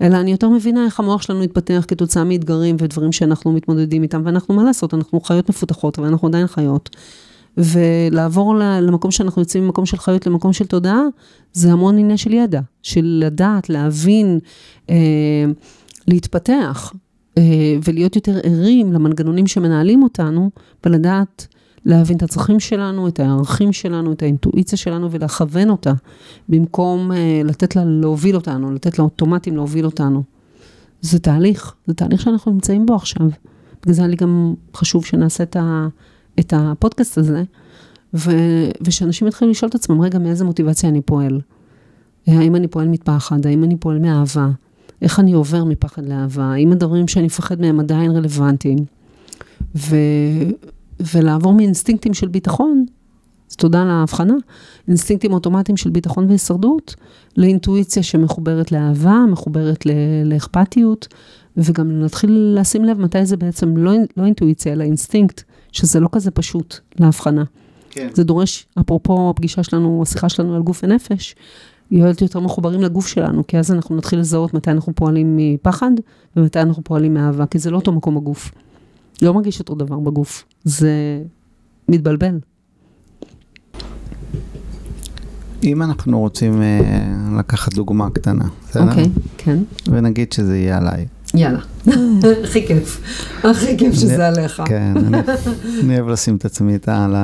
אלא 0.00 0.16
אני 0.16 0.32
יותר 0.32 0.48
מבינה 0.48 0.84
איך 0.84 1.00
המוח 1.00 1.22
שלנו 1.22 1.42
התפתח 1.42 1.84
כתוצאה 1.88 2.24
מאתגרים 2.24 2.76
ודברים 2.78 3.12
שאנחנו 3.12 3.52
מתמודדים 3.52 4.02
איתם, 4.02 4.22
ואנחנו, 4.24 4.54
מה 4.54 4.64
לעשות, 4.64 4.94
אנחנו 4.94 5.20
חיות 5.20 5.48
מפותחות, 5.48 5.98
ואנחנו 5.98 6.28
עדיין 6.28 6.46
חיות. 6.46 6.90
ולעבור 7.56 8.54
למקום 8.58 9.10
שאנחנו 9.10 9.42
יוצאים 9.42 9.64
ממקום 9.64 9.86
של 9.86 9.96
חיות 9.96 10.26
למקום 10.26 10.52
של 10.52 10.66
תודעה, 10.66 11.02
זה 11.52 11.72
המון 11.72 11.98
עניין 11.98 12.16
של 12.16 12.32
ידע, 12.32 12.60
של 12.82 13.22
לדעת, 13.26 13.70
להבין, 13.70 14.38
אה, 14.90 15.44
להתפתח, 16.08 16.92
אה, 17.38 17.42
ולהיות 17.84 18.16
יותר 18.16 18.38
ערים 18.42 18.92
למנגנונים 18.92 19.46
שמנהלים 19.46 20.02
אותנו, 20.02 20.50
ולדעת 20.86 21.46
להבין 21.84 22.16
את 22.16 22.22
הצרכים 22.22 22.60
שלנו, 22.60 23.08
את 23.08 23.20
הערכים 23.20 23.72
שלנו, 23.72 24.12
את 24.12 24.22
האינטואיציה 24.22 24.78
שלנו, 24.78 25.10
ולכוון 25.10 25.70
אותה, 25.70 25.92
במקום 26.48 27.12
אה, 27.12 27.42
לתת 27.44 27.76
לה 27.76 27.84
להוביל 27.84 28.36
אותנו, 28.36 28.72
לתת 28.72 28.98
לה 28.98 29.04
אוטומטים 29.04 29.56
להוביל 29.56 29.84
אותנו. 29.84 30.22
זה 31.00 31.18
תהליך, 31.18 31.74
זה 31.86 31.94
תהליך 31.94 32.20
שאנחנו 32.20 32.52
נמצאים 32.52 32.86
בו 32.86 32.94
עכשיו. 32.94 33.28
בגלל 33.82 33.94
זה 33.94 34.02
היה 34.02 34.08
לי 34.08 34.16
גם 34.16 34.54
חשוב 34.74 35.04
שנעשה 35.04 35.42
את 35.44 35.56
ה... 35.56 35.88
את 36.40 36.52
הפודקאסט 36.56 37.18
הזה, 37.18 37.42
ו, 38.14 38.30
ושאנשים 38.80 39.28
יתחילו 39.28 39.50
לשאול 39.50 39.68
את 39.68 39.74
עצמם, 39.74 40.00
רגע, 40.00 40.18
מאיזה 40.18 40.44
מוטיבציה 40.44 40.88
אני 40.88 41.00
פועל? 41.00 41.40
האם 42.26 42.56
אני 42.56 42.68
פועל 42.68 42.88
מפחד? 42.88 43.46
האם 43.46 43.64
אני 43.64 43.76
פועל 43.76 43.98
מאהבה? 43.98 44.48
איך 45.02 45.20
אני 45.20 45.32
עובר 45.32 45.64
מפחד 45.64 46.06
לאהבה? 46.06 46.44
האם 46.44 46.72
הדברים 46.72 47.08
שאני 47.08 47.26
מפחד 47.26 47.60
מהם 47.60 47.80
עדיין 47.80 48.10
רלוונטיים? 48.10 48.78
ו, 49.76 49.96
ולעבור 51.14 51.54
מאינסטינקטים 51.54 52.14
של 52.14 52.28
ביטחון, 52.28 52.84
אז 53.50 53.56
תודה 53.56 53.82
על 53.82 53.90
ההבחנה, 53.90 54.34
אינסטינקטים 54.88 55.32
אוטומטיים 55.32 55.76
של 55.76 55.90
ביטחון 55.90 56.28
והישרדות, 56.28 56.94
לאינטואיציה 57.36 58.02
שמחוברת 58.02 58.72
לאהבה, 58.72 59.24
מחוברת 59.28 59.86
לאכפתיות, 60.24 61.08
וגם 61.56 61.90
להתחיל 61.90 62.56
לשים 62.60 62.84
לב 62.84 63.00
מתי 63.00 63.26
זה 63.26 63.36
בעצם 63.36 63.76
לא, 63.76 63.92
לא 64.16 64.24
אינטואיציה, 64.24 64.72
אלא 64.72 64.84
אינסטינקט, 64.84 65.42
שזה 65.72 66.00
לא 66.00 66.08
כזה 66.12 66.30
פשוט 66.30 66.76
להבחנה. 67.00 67.44
כן. 67.90 68.08
זה 68.14 68.24
דורש, 68.24 68.66
אפרופו 68.80 69.30
הפגישה 69.30 69.62
שלנו, 69.62 70.02
השיחה 70.02 70.28
שלנו 70.28 70.56
על 70.56 70.62
גוף 70.62 70.80
ונפש, 70.84 71.34
להיות 71.90 72.22
יותר 72.22 72.40
מחוברים 72.40 72.82
לגוף 72.82 73.06
שלנו, 73.06 73.46
כי 73.46 73.58
אז 73.58 73.72
אנחנו 73.72 73.96
נתחיל 73.96 74.18
לזהות 74.18 74.54
מתי 74.54 74.70
אנחנו 74.70 74.94
פועלים 74.94 75.36
מפחד, 75.36 75.90
ומתי 76.36 76.60
אנחנו 76.60 76.84
פועלים 76.84 77.14
מאהבה, 77.14 77.46
כי 77.46 77.58
זה 77.58 77.70
לא 77.70 77.76
אותו 77.76 77.92
מקום 77.92 78.14
בגוף. 78.14 78.52
לא 79.22 79.34
מרגיש 79.34 79.60
אותו 79.60 79.74
דבר 79.74 79.98
בגוף, 79.98 80.44
זה 80.64 81.22
מתבלבל. 81.88 82.38
אם 85.64 85.82
אנחנו 85.82 86.20
רוצים 86.20 86.62
uh, 86.62 87.38
לקחת 87.38 87.74
דוגמה 87.74 88.10
קטנה, 88.10 88.44
בסדר? 88.68 88.88
אוקיי, 88.88 89.04
okay, 89.04 89.08
כן. 89.38 89.58
ונגיד 89.86 90.32
שזה 90.32 90.56
יהיה 90.56 90.78
עליי. 90.78 91.06
יאללה, 91.34 91.58
הכי 92.44 92.66
כיף, 92.66 93.00
הכי 93.44 93.78
כיף 93.78 93.94
שזה 93.94 94.28
עליך. 94.28 94.62
כן, 94.66 94.94
אני 95.84 96.00
אוהב 96.00 96.08
לשים 96.08 96.36
את 96.36 96.44
עצמי 96.44 96.78
על 96.86 97.14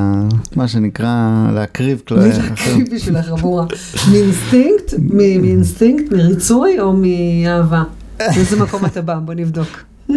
מה 0.56 0.68
שנקרא 0.68 1.46
להקריב. 1.54 2.02
להקריב 2.10 2.94
בשבילך 2.94 3.28
עבורה. 3.28 3.66
מאינסטינקט, 4.10 4.94
מאינסטינקט, 5.16 6.12
מריצוי 6.12 6.80
או 6.80 6.92
מאהבה? 6.92 7.82
באיזה 8.18 8.56
מקום 8.56 8.86
אתה 8.86 9.02
בא? 9.02 9.18
בוא 9.18 9.34
נבדוק. 9.34 9.68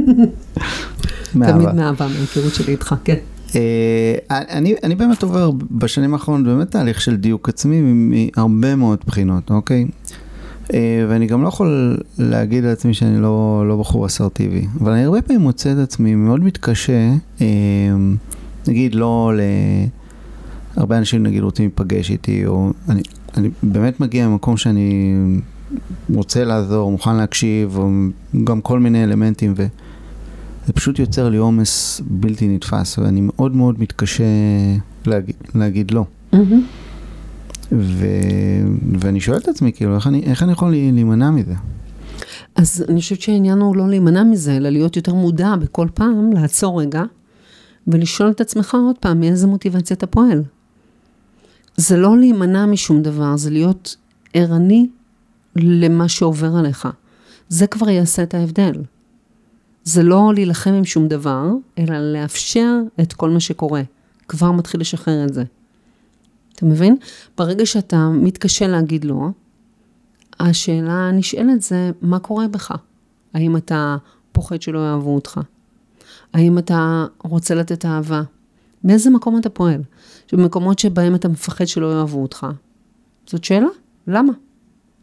תמיד 1.32 1.74
מאהבה, 1.76 2.08
מההיכרות 2.08 2.54
שלי 2.54 2.72
איתך, 2.72 2.96
כן. 3.04 3.16
אני, 4.30 4.76
אני 4.84 4.96
באמת 4.96 5.24
עובר 5.24 5.52
בשנים 5.72 6.14
האחרונות 6.14 6.46
באמת 6.46 6.72
תהליך 6.72 7.02
של 7.02 7.16
דיוק 7.16 7.50
עצמי 7.50 7.82
מהרבה 7.82 8.76
מאוד 8.76 9.00
בחינות, 9.08 9.52
אוקיי? 9.52 9.86
ואני 11.10 11.28
גם 11.28 11.44
לא 11.44 11.48
יכול 11.48 11.98
להגיד 12.18 12.64
לעצמי 12.64 12.94
שאני 12.94 13.22
לא, 13.22 13.64
לא 13.68 13.78
בחור 13.78 14.06
אסרטיבי, 14.06 14.68
אבל 14.82 14.92
אני 14.92 15.04
הרבה 15.04 15.22
פעמים 15.22 15.42
מוצא 15.42 15.72
את 15.72 15.78
עצמי 15.78 16.16
מאוד 16.16 16.44
מתקשה, 16.44 17.14
נגיד 18.68 18.96
לא 18.96 19.32
ל... 19.36 19.42
הרבה 20.76 20.98
אנשים 20.98 21.24
נגיד 21.24 21.44
רוצים 21.44 21.66
להיפגש 21.66 22.12
איתי, 22.12 22.46
או 22.46 22.72
אני, 22.90 23.02
אני 23.38 23.50
באמת 23.64 24.00
מגיע 24.00 24.28
ממקום 24.28 24.58
שאני 24.58 25.16
רוצה 26.14 26.44
לעזור, 26.44 26.92
מוכן 26.92 27.16
להקשיב, 27.16 27.78
או 27.78 27.90
גם 28.44 28.62
כל 28.62 28.80
מיני 28.80 29.04
אלמנטים, 29.04 29.54
וזה 30.64 30.74
פשוט 30.74 31.00
יוצר 31.00 31.30
לי 31.30 31.38
עומס 31.38 32.02
בלתי 32.06 32.48
נתפס, 32.48 32.98
ואני 32.98 33.22
מאוד 33.22 33.56
מאוד 33.56 33.80
מתקשה 33.80 34.24
להגיד, 35.06 35.36
להגיד 35.56 35.92
לא. 35.92 36.06
Mm-hmm. 36.34 36.38
ו... 37.72 38.06
ואני 39.00 39.20
שואל 39.20 39.38
את 39.38 39.48
עצמי, 39.48 39.74
כאילו, 39.74 39.96
איך 39.96 40.08
אני, 40.08 40.24
איך 40.24 40.44
אני 40.44 40.52
יכול 40.52 40.72
להימנע 40.72 41.32
מזה? 41.32 41.54
אז 42.56 42.86
אני 42.90 43.02
חושבת 43.02 43.22
שהעניין 43.22 43.60
הוא 43.60 43.76
לא 43.76 43.90
להימנע 43.90 44.24
מזה, 44.24 44.58
אלא 44.58 44.70
להיות 44.70 44.96
יותר 44.96 45.14
מודע 45.14 45.56
בכל 45.56 45.88
פעם, 45.94 46.34
לעצור 46.34 46.82
רגע, 46.82 47.04
ולשאול 47.88 48.30
את 48.30 48.42
עצמך 48.42 48.76
עוד 48.76 48.96
פעם, 49.00 49.20
מאיזה 49.20 49.48
מוטיבציה 49.48 49.96
אתה 49.96 50.08
פועל. 50.08 50.44
זה 51.78 51.98
לא 51.98 52.18
להימנע 52.18 52.66
משום 52.66 53.02
דבר, 53.02 53.38
זה 53.38 53.50
להיות 53.50 53.96
ערני 54.34 54.88
למה 55.56 56.08
שעובר 56.08 56.56
עליך. 56.56 56.88
זה 57.50 57.68
כבר 57.68 57.90
יעשה 57.90 58.24
את 58.24 58.34
ההבדל. 58.34 58.74
זה 59.84 60.04
לא 60.04 60.32
להילחם 60.34 60.74
עם 60.74 60.86
שום 60.86 61.08
דבר, 61.08 61.46
אלא 61.78 62.14
לאפשר 62.14 62.80
את 63.02 63.14
כל 63.14 63.30
מה 63.30 63.40
שקורה. 63.40 63.82
כבר 64.28 64.52
מתחיל 64.52 64.82
לשחרר 64.82 65.26
את 65.26 65.34
זה. 65.34 65.44
אתה 66.56 66.66
מבין? 66.66 66.98
ברגע 67.38 67.66
שאתה 67.66 68.10
מתקשה 68.10 68.68
להגיד 68.68 69.06
לא, 69.06 69.30
השאלה 70.40 70.94
הנשאלת 70.94 71.62
זה, 71.62 71.92
מה 72.02 72.20
קורה 72.20 72.48
בך? 72.48 72.72
האם 73.34 73.58
אתה 73.58 73.98
פוחד 74.32 74.62
שלא 74.62 74.80
יאהבו 74.80 75.16
אותך? 75.16 75.40
האם 76.34 76.58
אתה 76.58 77.06
רוצה 77.24 77.56
לתת 77.56 77.86
אהבה? 77.86 78.22
מאיזה 78.84 79.10
מקום 79.10 79.38
אתה 79.38 79.50
פועל? 79.50 79.82
שבמקומות 80.28 80.80
שבהם 80.80 81.16
אתה 81.16 81.28
מפחד 81.28 81.66
שלא 81.66 81.94
יאהבו 81.94 82.22
אותך. 82.22 82.48
זאת 83.28 83.44
שאלה, 83.44 83.68
למה? 84.08 84.34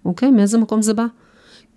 אוקיי? 0.05 0.31
מאיזה 0.31 0.59
מקום 0.59 0.83
זה 0.83 0.95
בא? 0.95 1.07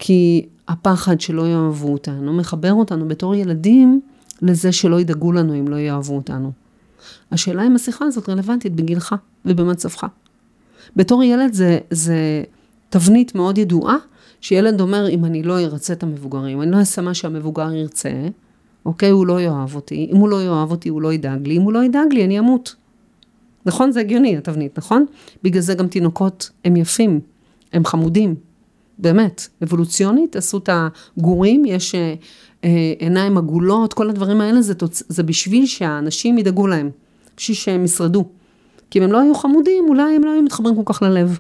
כי 0.03 0.45
הפחד 0.67 1.21
שלא 1.21 1.47
יאהבו 1.47 1.93
אותנו 1.93 2.33
מחבר 2.33 2.73
אותנו 2.73 3.07
בתור 3.07 3.35
ילדים 3.35 4.01
לזה 4.41 4.71
שלא 4.71 5.01
ידאגו 5.01 5.31
לנו 5.31 5.59
אם 5.59 5.67
לא 5.67 5.75
יאהבו 5.75 6.15
אותנו. 6.15 6.51
השאלה 7.31 7.67
אם 7.67 7.75
השיחה 7.75 8.05
הזאת 8.05 8.29
רלוונטית 8.29 8.75
בגילך 8.75 9.15
ובמצבך. 9.45 10.05
בתור 10.95 11.23
ילד 11.23 11.53
זה, 11.53 11.79
זה 11.91 12.43
תבנית 12.89 13.35
מאוד 13.35 13.57
ידועה, 13.57 13.95
שילד 14.41 14.81
אומר, 14.81 15.09
אם 15.09 15.25
אני 15.25 15.43
לא 15.43 15.59
ארצה 15.59 15.93
את 15.93 16.03
המבוגרים, 16.03 16.61
אני 16.61 16.71
לא 16.71 16.77
אעשה 16.77 17.01
מה 17.01 17.13
שהמבוגר 17.13 17.73
ירצה, 17.73 18.27
אוקיי, 18.85 19.09
הוא 19.09 19.27
לא 19.27 19.41
יאהב 19.41 19.75
אותי, 19.75 20.09
אם 20.11 20.17
הוא 20.17 20.29
לא 20.29 20.43
יאהב 20.43 20.71
אותי, 20.71 20.89
הוא 20.89 21.01
לא 21.01 21.13
ידאג 21.13 21.47
לי, 21.47 21.57
אם 21.57 21.61
הוא 21.61 21.73
לא 21.73 21.83
ידאג 21.83 22.13
לי, 22.13 22.25
אני 22.25 22.39
אמות. 22.39 22.75
נכון? 23.65 23.91
זה 23.91 23.99
הגיוני, 23.99 24.37
התבנית, 24.37 24.77
נכון? 24.77 25.05
בגלל 25.43 25.61
זה 25.61 25.73
גם 25.73 25.87
תינוקות 25.87 26.49
הם 26.65 26.75
יפים, 26.75 27.19
הם 27.73 27.85
חמודים, 27.85 28.35
באמת. 29.01 29.47
אבולוציונית, 29.63 30.35
עשו 30.35 30.57
את 30.57 30.69
הגורים, 31.17 31.65
יש 31.65 31.95
אה, 31.95 32.13
אה, 32.63 32.93
עיניים 32.99 33.37
עגולות, 33.37 33.93
כל 33.93 34.09
הדברים 34.09 34.41
האלה, 34.41 34.61
זה, 34.61 34.75
תוצ... 34.75 35.03
זה 35.09 35.23
בשביל 35.23 35.65
שהאנשים 35.65 36.37
ידאגו 36.37 36.67
להם, 36.67 36.89
בשביל 37.37 37.57
שהם 37.57 37.85
ישרדו. 37.85 38.25
כי 38.89 38.99
אם 38.99 39.03
הם 39.03 39.11
לא 39.11 39.19
היו 39.19 39.35
חמודים, 39.35 39.85
אולי 39.87 40.15
הם 40.15 40.23
לא 40.23 40.31
היו 40.31 40.41
מתחברים 40.41 40.75
כל 40.75 40.93
כך 40.93 41.01
ללב. 41.01 41.39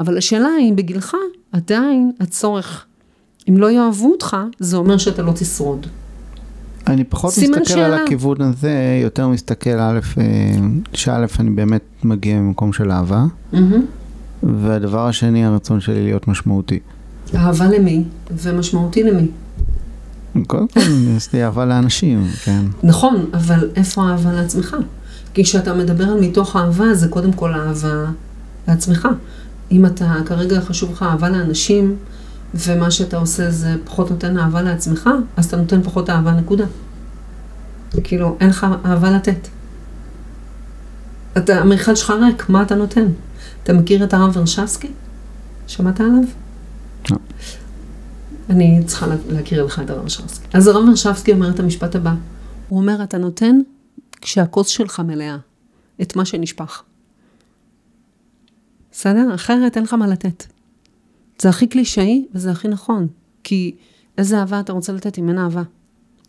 אבל 0.00 0.18
השאלה 0.18 0.48
היא, 0.48 0.72
בגילך, 0.72 1.16
עדיין 1.52 2.12
הצורך, 2.20 2.86
אם 3.48 3.56
לא 3.56 3.70
יאהבו 3.70 4.10
אותך, 4.10 4.36
זה 4.58 4.76
אומר 4.76 4.98
שאתה 4.98 5.22
לא 5.22 5.32
תשרוד. 5.32 5.86
אני 6.86 7.04
פחות 7.04 7.34
מסתכל 7.38 7.64
שאלה. 7.64 7.86
על 7.86 7.94
הכיוון 7.94 8.40
הזה, 8.40 9.00
יותר 9.02 9.28
מסתכל, 9.28 9.78
א', 9.78 10.00
אה, 10.18 10.24
שא', 10.94 11.26
אני 11.40 11.50
באמת 11.50 11.82
מגיע 12.04 12.40
ממקום 12.40 12.72
של 12.72 12.90
אהבה, 12.90 13.24
mm-hmm. 13.52 13.56
והדבר 14.42 15.06
השני, 15.06 15.44
הרצון 15.44 15.80
שלי 15.80 16.02
להיות 16.02 16.28
משמעותי. 16.28 16.78
אהבה 17.34 17.68
למי? 17.68 18.04
ומשמעותי 18.30 19.02
למי? 19.02 19.28
קודם 20.46 20.68
כל, 20.68 20.80
יש 21.16 21.32
לי 21.32 21.44
אהבה 21.44 21.64
לאנשים, 21.64 22.26
כן. 22.44 22.62
נכון, 22.82 23.26
אבל 23.34 23.70
איפה 23.76 24.02
האהבה 24.02 24.32
לעצמך? 24.32 24.76
כי 25.34 25.44
כשאתה 25.44 25.74
מדבר 25.74 26.04
על 26.04 26.20
מתוך 26.20 26.56
אהבה, 26.56 26.94
זה 26.94 27.08
קודם 27.08 27.32
כל 27.32 27.54
אהבה 27.54 28.04
לעצמך. 28.68 29.08
אם 29.70 29.86
אתה, 29.86 30.14
כרגע 30.26 30.60
חשוב 30.60 30.92
לך 30.92 31.02
אהבה 31.02 31.28
לאנשים, 31.28 31.96
ומה 32.54 32.90
שאתה 32.90 33.16
עושה 33.16 33.50
זה 33.50 33.74
פחות 33.84 34.10
נותן 34.10 34.38
אהבה 34.38 34.62
לעצמך, 34.62 35.10
אז 35.36 35.44
אתה 35.44 35.56
נותן 35.56 35.82
פחות 35.82 36.10
אהבה, 36.10 36.32
נקודה. 36.32 36.64
כאילו, 38.04 38.36
אין 38.40 38.48
לך 38.48 38.66
אהבה 38.84 39.10
לתת. 39.10 39.48
אתה, 41.38 41.60
המרחד 41.60 41.96
שלך 41.96 42.10
ריק, 42.10 42.48
מה 42.48 42.62
אתה 42.62 42.74
נותן? 42.74 43.06
אתה 43.62 43.72
מכיר 43.72 44.04
את 44.04 44.14
הרב 44.14 44.36
ורשבסקי? 44.36 44.88
שמעת 45.66 46.00
עליו? 46.00 46.22
לא. 47.10 47.16
אני 48.50 48.84
צריכה 48.86 49.06
להכיר 49.28 49.64
לך 49.64 49.80
את 49.80 49.90
הרב 49.90 50.02
ורשבסקי. 50.02 50.46
אז 50.52 50.66
הרב 50.66 50.88
ורשבסקי 50.88 51.32
אומר 51.32 51.50
את 51.50 51.60
המשפט 51.60 51.96
הבא. 51.96 52.14
הוא 52.68 52.78
אומר, 52.78 53.02
אתה 53.02 53.18
נותן 53.18 53.58
כשהכוס 54.20 54.68
שלך 54.68 55.00
מלאה, 55.00 55.36
את 56.02 56.16
מה 56.16 56.24
שנשפך. 56.24 56.82
בסדר? 58.92 59.34
אחרת 59.34 59.76
אין 59.76 59.84
לך 59.84 59.94
מה 59.94 60.06
לתת. 60.06 60.44
זה 61.42 61.48
הכי 61.48 61.66
קלישאי 61.66 62.26
וזה 62.34 62.50
הכי 62.50 62.68
נכון. 62.68 63.06
כי 63.44 63.76
איזה 64.18 64.38
אהבה 64.38 64.60
אתה 64.60 64.72
רוצה 64.72 64.92
לתת 64.92 65.18
אם 65.18 65.28
אין 65.28 65.38
אהבה? 65.38 65.62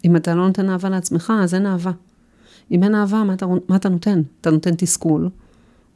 אם 0.05 0.15
אתה 0.15 0.35
לא 0.35 0.47
נותן 0.47 0.69
אהבה 0.69 0.89
לעצמך, 0.89 1.33
אז 1.43 1.53
אין 1.53 1.65
אהבה. 1.65 1.91
אם 2.71 2.83
אין 2.83 2.95
אהבה, 2.95 3.23
מה 3.23 3.33
אתה, 3.33 3.45
מה 3.69 3.75
אתה 3.75 3.89
נותן? 3.89 4.21
אתה 4.41 4.51
נותן 4.51 4.75
תסכול, 4.75 5.29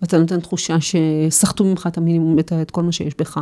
ואתה 0.01 0.17
נותן 0.17 0.39
תחושה 0.39 0.77
שסחטו 0.79 1.63
ממך 1.63 1.87
את 1.87 1.97
המינימום, 1.97 2.39
את, 2.39 2.53
את 2.53 2.71
כל 2.71 2.83
מה 2.83 2.91
שיש 2.91 3.13
בך. 3.17 3.39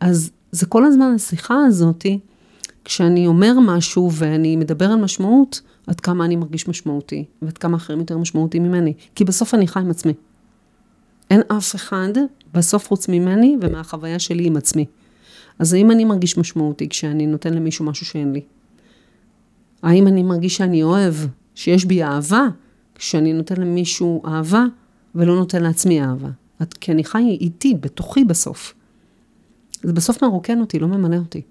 אז 0.00 0.30
זה 0.52 0.66
כל 0.66 0.84
הזמן 0.84 1.12
השיחה 1.14 1.54
הזאתי, 1.66 2.18
כשאני 2.84 3.26
אומר 3.26 3.52
משהו 3.60 4.10
ואני 4.12 4.56
מדבר 4.56 4.90
על 4.90 4.96
משמעות, 4.96 5.60
עד 5.86 6.00
כמה 6.00 6.24
אני 6.24 6.36
מרגיש 6.36 6.68
משמעותי, 6.68 7.24
ועד 7.42 7.58
כמה 7.58 7.76
אחרים 7.76 7.98
יותר 7.98 8.18
משמעותיים 8.18 8.62
ממני. 8.62 8.92
כי 9.14 9.24
בסוף 9.24 9.54
אני 9.54 9.66
חי 9.66 9.80
עם 9.80 9.90
עצמי. 9.90 10.12
אין 11.30 11.40
אף 11.48 11.74
אחד 11.74 12.12
בסוף 12.54 12.88
חוץ 12.88 13.08
ממני 13.08 13.56
ומהחוויה 13.60 14.18
שלי 14.18 14.46
עם 14.46 14.56
עצמי. 14.56 14.84
אז 15.58 15.72
האם 15.72 15.90
אני 15.90 16.04
מרגיש 16.04 16.38
משמעותי 16.38 16.88
כשאני 16.88 17.26
נותן 17.26 17.54
למישהו 17.54 17.84
משהו 17.84 18.06
שאין 18.06 18.32
לי? 18.32 18.40
האם 19.82 20.06
אני 20.06 20.22
מרגיש 20.22 20.56
שאני 20.56 20.82
אוהב, 20.82 21.14
שיש 21.54 21.84
בי 21.84 22.02
אהבה, 22.02 22.46
כשאני 22.94 23.32
נותן 23.32 23.60
למישהו 23.60 24.22
אהבה 24.26 24.64
ולא 25.14 25.36
נותן 25.36 25.62
לעצמי 25.62 26.02
אהבה? 26.02 26.28
כי 26.80 26.92
אני 26.92 27.04
חי 27.04 27.38
איתי, 27.40 27.74
בתוכי 27.74 28.24
בסוף. 28.24 28.74
זה 29.82 29.92
בסוף 29.92 30.22
מרוקן 30.22 30.60
אותי, 30.60 30.78
לא 30.78 30.88
ממלא 30.88 31.16
אותי. 31.16 31.42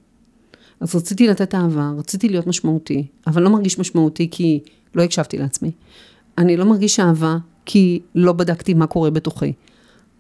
אז 0.80 0.96
רציתי 0.96 1.28
לתת 1.28 1.56
אהבה, 1.56 1.92
רציתי 1.98 2.30
להיות 2.30 2.48
משמעותי, 2.48 3.08
אבל 3.28 3.42
לא 3.42 3.50
מרגיש 3.50 3.80
משמעותי 3.80 4.28
כי 4.32 4.60
לא 4.96 5.04
הקשבתי 5.04 5.38
לעצמי. 5.38 5.72
אני 6.38 6.58
לא 6.58 6.66
מרגיש 6.66 7.00
אהבה 7.00 7.38
כי 7.66 8.00
לא 8.16 8.34
בדקתי 8.34 8.74
מה 8.74 8.88
קורה 8.88 9.10
בתוכי. 9.10 9.54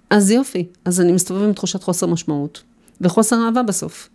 אז 0.09 0.31
יופי, 0.31 0.65
אז 0.85 1.01
אני 1.01 1.11
מסתובב 1.11 1.43
עם 1.43 1.53
תחושת 1.53 1.83
חוסר 1.83 2.07
משמעות, 2.07 2.63
וחוסר 3.01 3.45
אהבה 3.45 3.63
בסוף. 3.63 4.09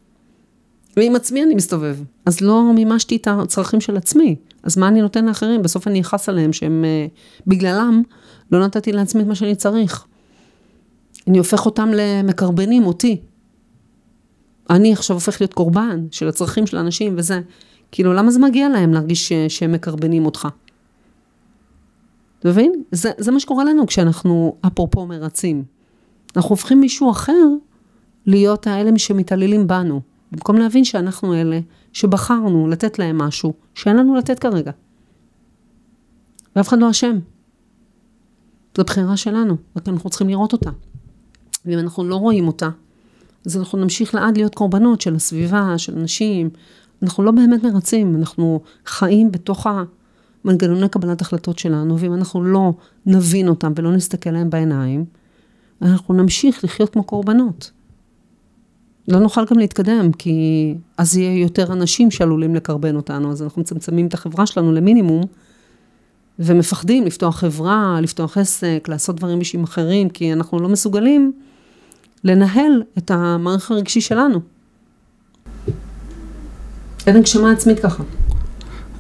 ועם 0.97 1.17
עצמי 1.17 1.43
אני 1.43 1.55
מסתובב, 1.55 1.97
אז 2.27 2.41
לא 2.41 2.73
מימשתי 2.75 3.17
את 3.17 3.29
הצרכים 3.31 3.81
של 3.81 3.97
עצמי, 3.97 4.37
אז 4.67 4.79
מה 4.79 4.89
אני 4.89 5.03
נותן 5.03 5.25
לאחרים? 5.27 5.63
בסוף 5.63 5.89
אני 5.89 6.01
אכעס 6.01 6.29
עליהם 6.29 6.53
שהם, 6.53 6.85
uh, 6.85 7.43
בגללם, 7.47 8.03
לא 8.53 8.65
נתתי 8.65 8.93
לעצמי 8.93 9.23
את 9.23 9.27
מה 9.27 9.35
שאני 9.35 9.55
צריך. 9.55 10.07
אני 11.29 11.39
הופך 11.39 11.67
אותם 11.67 11.89
למקרבנים, 11.95 12.87
אותי. 12.87 13.21
אני 14.71 14.93
עכשיו 14.93 15.17
הופך 15.17 15.41
להיות 15.41 15.55
קורבן 15.55 16.07
של 16.11 16.29
הצרכים 16.29 16.67
של 16.67 16.77
האנשים 16.77 17.15
וזה. 17.19 17.41
כאילו, 17.93 18.13
למה 18.13 18.31
זה 18.31 18.39
מגיע 18.39 18.69
להם 18.69 18.93
להרגיש 18.93 19.29
ש- 19.29 19.33
שהם 19.49 19.73
מקרבנים 19.73 20.27
אותך? 20.27 20.49
אתה 22.39 22.49
מבין? 22.49 22.73
זה, 22.93 23.11
זה 23.19 23.33
מה 23.33 23.41
שקורה 23.41 23.65
לנו 23.65 23.87
כשאנחנו, 23.87 24.57
אפרופו, 24.67 25.07
מרצים. 25.07 25.65
אנחנו 26.37 26.51
הופכים 26.51 26.81
מישהו 26.81 27.11
אחר 27.11 27.47
להיות 28.27 28.67
האלה 28.67 28.91
שמתעללים 28.99 29.67
בנו, 29.67 30.01
במקום 30.37 30.57
להבין 30.57 30.85
שאנחנו 30.85 31.35
אלה 31.35 31.61
שבחרנו 31.93 32.69
לתת 32.69 32.99
להם 32.99 33.19
משהו 33.19 33.53
שאין 33.75 33.97
לנו 33.97 34.17
לתת 34.17 34.39
כרגע. 34.39 34.73
ואף 36.57 36.69
אחד 36.69 36.79
לא 36.79 36.91
אשם. 36.91 37.19
זו 38.77 38.85
בחירה 38.85 39.17
שלנו, 39.17 39.57
רק 39.77 39.89
אנחנו 39.89 40.11
צריכים 40.11 40.29
לראות 40.29 40.53
אותה. 40.53 40.71
ואם 41.65 41.79
אנחנו 41.79 42.05
לא 42.05 42.17
רואים 42.17 42.47
אותה, 42.47 42.69
אז 43.47 43.57
אנחנו 43.57 43.79
נמשיך 43.79 44.15
לעד 44.15 44.37
להיות 44.37 44.55
קורבנות 44.55 45.01
של 45.01 45.15
הסביבה, 45.15 45.79
של 45.79 45.99
אנשים. 45.99 46.51
אנחנו 47.03 47.23
לא 47.23 47.31
באמת 47.31 47.63
מרצים, 47.63 48.17
אנחנו 48.17 48.61
חיים 48.87 49.33
בתוך 49.33 49.67
המנגנוני 50.45 50.89
קבלת 50.89 51.21
החלטות 51.21 51.59
שלנו, 51.59 51.99
ואם 51.99 52.15
אנחנו 52.15 52.45
לא 52.45 52.73
נבין 53.07 53.49
אותם 53.49 53.73
ולא 53.77 53.93
נסתכל 53.93 54.31
להם 54.31 54.51
בעיניים, 54.51 55.05
אנחנו 55.83 56.15
נמשיך 56.15 56.65
לחיות 56.65 56.91
כמו 56.91 57.05
קורבנות. 57.05 57.71
לא 59.09 59.19
נוכל 59.19 59.45
גם 59.51 59.59
להתקדם, 59.59 60.13
כי 60.13 60.75
אז 60.99 61.17
יהיה 61.17 61.43
יותר 61.43 61.73
אנשים 61.73 62.11
שעלולים 62.11 62.55
לקרבן 62.55 62.97
אותנו, 62.97 63.33
אז 63.33 63.43
אנחנו 63.43 63.63
מצמצמים 63.63 64.07
את 64.07 64.15
החברה 64.15 64.47
שלנו 64.47 64.73
למינימום, 64.73 65.23
ומפחדים 66.39 67.05
לפתוח 67.05 67.39
חברה, 67.39 67.99
לפתוח 68.03 68.39
עסק, 68.39 68.87
לעשות 68.89 69.17
דברים 69.17 69.41
אישיים 69.41 69.65
אחרים, 69.65 70.09
כי 70.09 70.33
אנחנו 70.33 70.61
לא 70.61 70.69
מסוגלים 70.69 71.33
לנהל 72.25 72.83
את 72.99 73.11
המערך 73.11 73.71
הרגשי 73.71 74.01
שלנו. 74.01 74.41
אין 77.07 77.17
הגשמה 77.17 77.53
עצמית 77.53 77.81
ככה. 77.81 78.03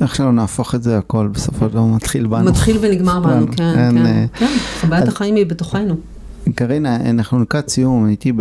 איך 0.00 0.14
שלא 0.14 0.32
נהפוך 0.32 0.74
את 0.74 0.82
זה 0.82 0.98
הכל 0.98 1.28
בסופו 1.32 1.66
של 1.66 1.72
דבר 1.72 1.84
מתחיל 1.84 2.26
בנו. 2.26 2.50
מתחיל 2.50 2.78
ונגמר 2.80 3.20
בנו, 3.20 3.46
כן, 3.46 3.54
כן. 3.56 4.06
אה, 4.06 4.24
כן, 4.34 4.56
חוויית 4.80 5.08
החיים 5.08 5.34
היא 5.34 5.46
בתוכנו. 5.46 5.96
קרינה, 6.54 6.96
אנחנו 6.96 7.40
לקראת 7.40 7.68
סיום, 7.68 8.04
הייתי 8.04 8.32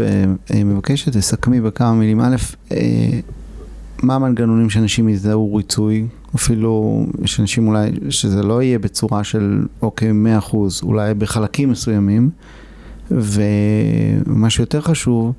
אה, 0.53 0.63
מבקש 0.63 1.01
שתסכמי 1.01 1.61
בכמה 1.61 1.93
מילים. 1.93 2.21
א', 2.21 2.35
אה, 2.71 3.19
מה 4.03 4.15
המנגנונים 4.15 4.69
שאנשים 4.69 5.09
יזהו 5.09 5.55
ריצוי? 5.55 6.07
אפילו 6.35 7.05
יש 7.23 7.39
אנשים 7.39 7.67
אולי 7.67 7.91
שזה 8.09 8.43
לא 8.43 8.61
יהיה 8.61 8.79
בצורה 8.79 9.23
של 9.23 9.65
אוקיי 9.81 10.11
100%, 10.11 10.55
אולי 10.83 11.13
בחלקים 11.13 11.69
מסוימים. 11.69 12.29
ומה 13.11 14.49
שיותר 14.49 14.81
חשוב, 14.81 15.33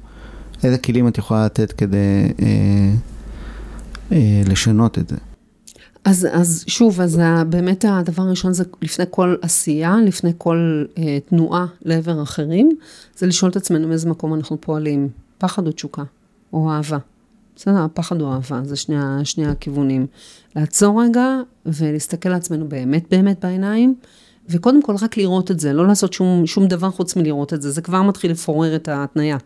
איזה 0.64 0.78
כלים 0.78 1.08
את 1.08 1.18
יכולה 1.18 1.44
לתת 1.44 1.72
כדי 1.72 2.32
אה, 2.42 2.92
אה, 4.12 4.42
לשנות 4.46 4.98
את 4.98 5.08
זה? 5.08 5.16
אז, 6.06 6.28
אז 6.32 6.64
שוב, 6.66 7.00
אז 7.00 7.20
באמת 7.48 7.84
הדבר 7.88 8.22
הראשון 8.22 8.52
זה 8.52 8.64
לפני 8.82 9.04
כל 9.10 9.36
עשייה, 9.42 9.96
לפני 10.04 10.32
כל 10.38 10.84
אה, 10.98 11.18
תנועה 11.28 11.66
לעבר 11.82 12.22
אחרים, 12.22 12.70
זה 13.16 13.26
לשאול 13.26 13.50
את 13.50 13.56
עצמנו 13.56 13.88
מאיזה 13.88 14.08
מקום 14.08 14.34
אנחנו 14.34 14.60
פועלים, 14.60 15.08
פחד 15.38 15.66
או 15.66 15.72
תשוקה, 15.72 16.02
או 16.52 16.70
אהבה. 16.70 16.98
בסדר, 17.56 17.82
הפחד 17.82 18.20
או 18.20 18.32
אהבה, 18.32 18.60
זה 18.64 18.76
שני, 18.76 18.96
שני 19.24 19.46
הכיוונים. 19.46 20.06
לעצור 20.56 21.02
רגע 21.02 21.40
ולהסתכל 21.66 22.28
לעצמנו 22.28 22.68
באמת 22.68 23.06
באמת 23.10 23.44
בעיניים, 23.44 23.94
וקודם 24.48 24.82
כל 24.82 24.94
רק 25.02 25.16
לראות 25.16 25.50
את 25.50 25.60
זה, 25.60 25.72
לא 25.72 25.86
לעשות 25.86 26.12
שום, 26.12 26.46
שום 26.46 26.66
דבר 26.66 26.90
חוץ 26.90 27.16
מלראות 27.16 27.54
את 27.54 27.62
זה, 27.62 27.70
זה 27.70 27.82
כבר 27.82 28.02
מתחיל 28.02 28.30
לפורר 28.30 28.76
את 28.76 28.88
ההתניה. 28.88 29.36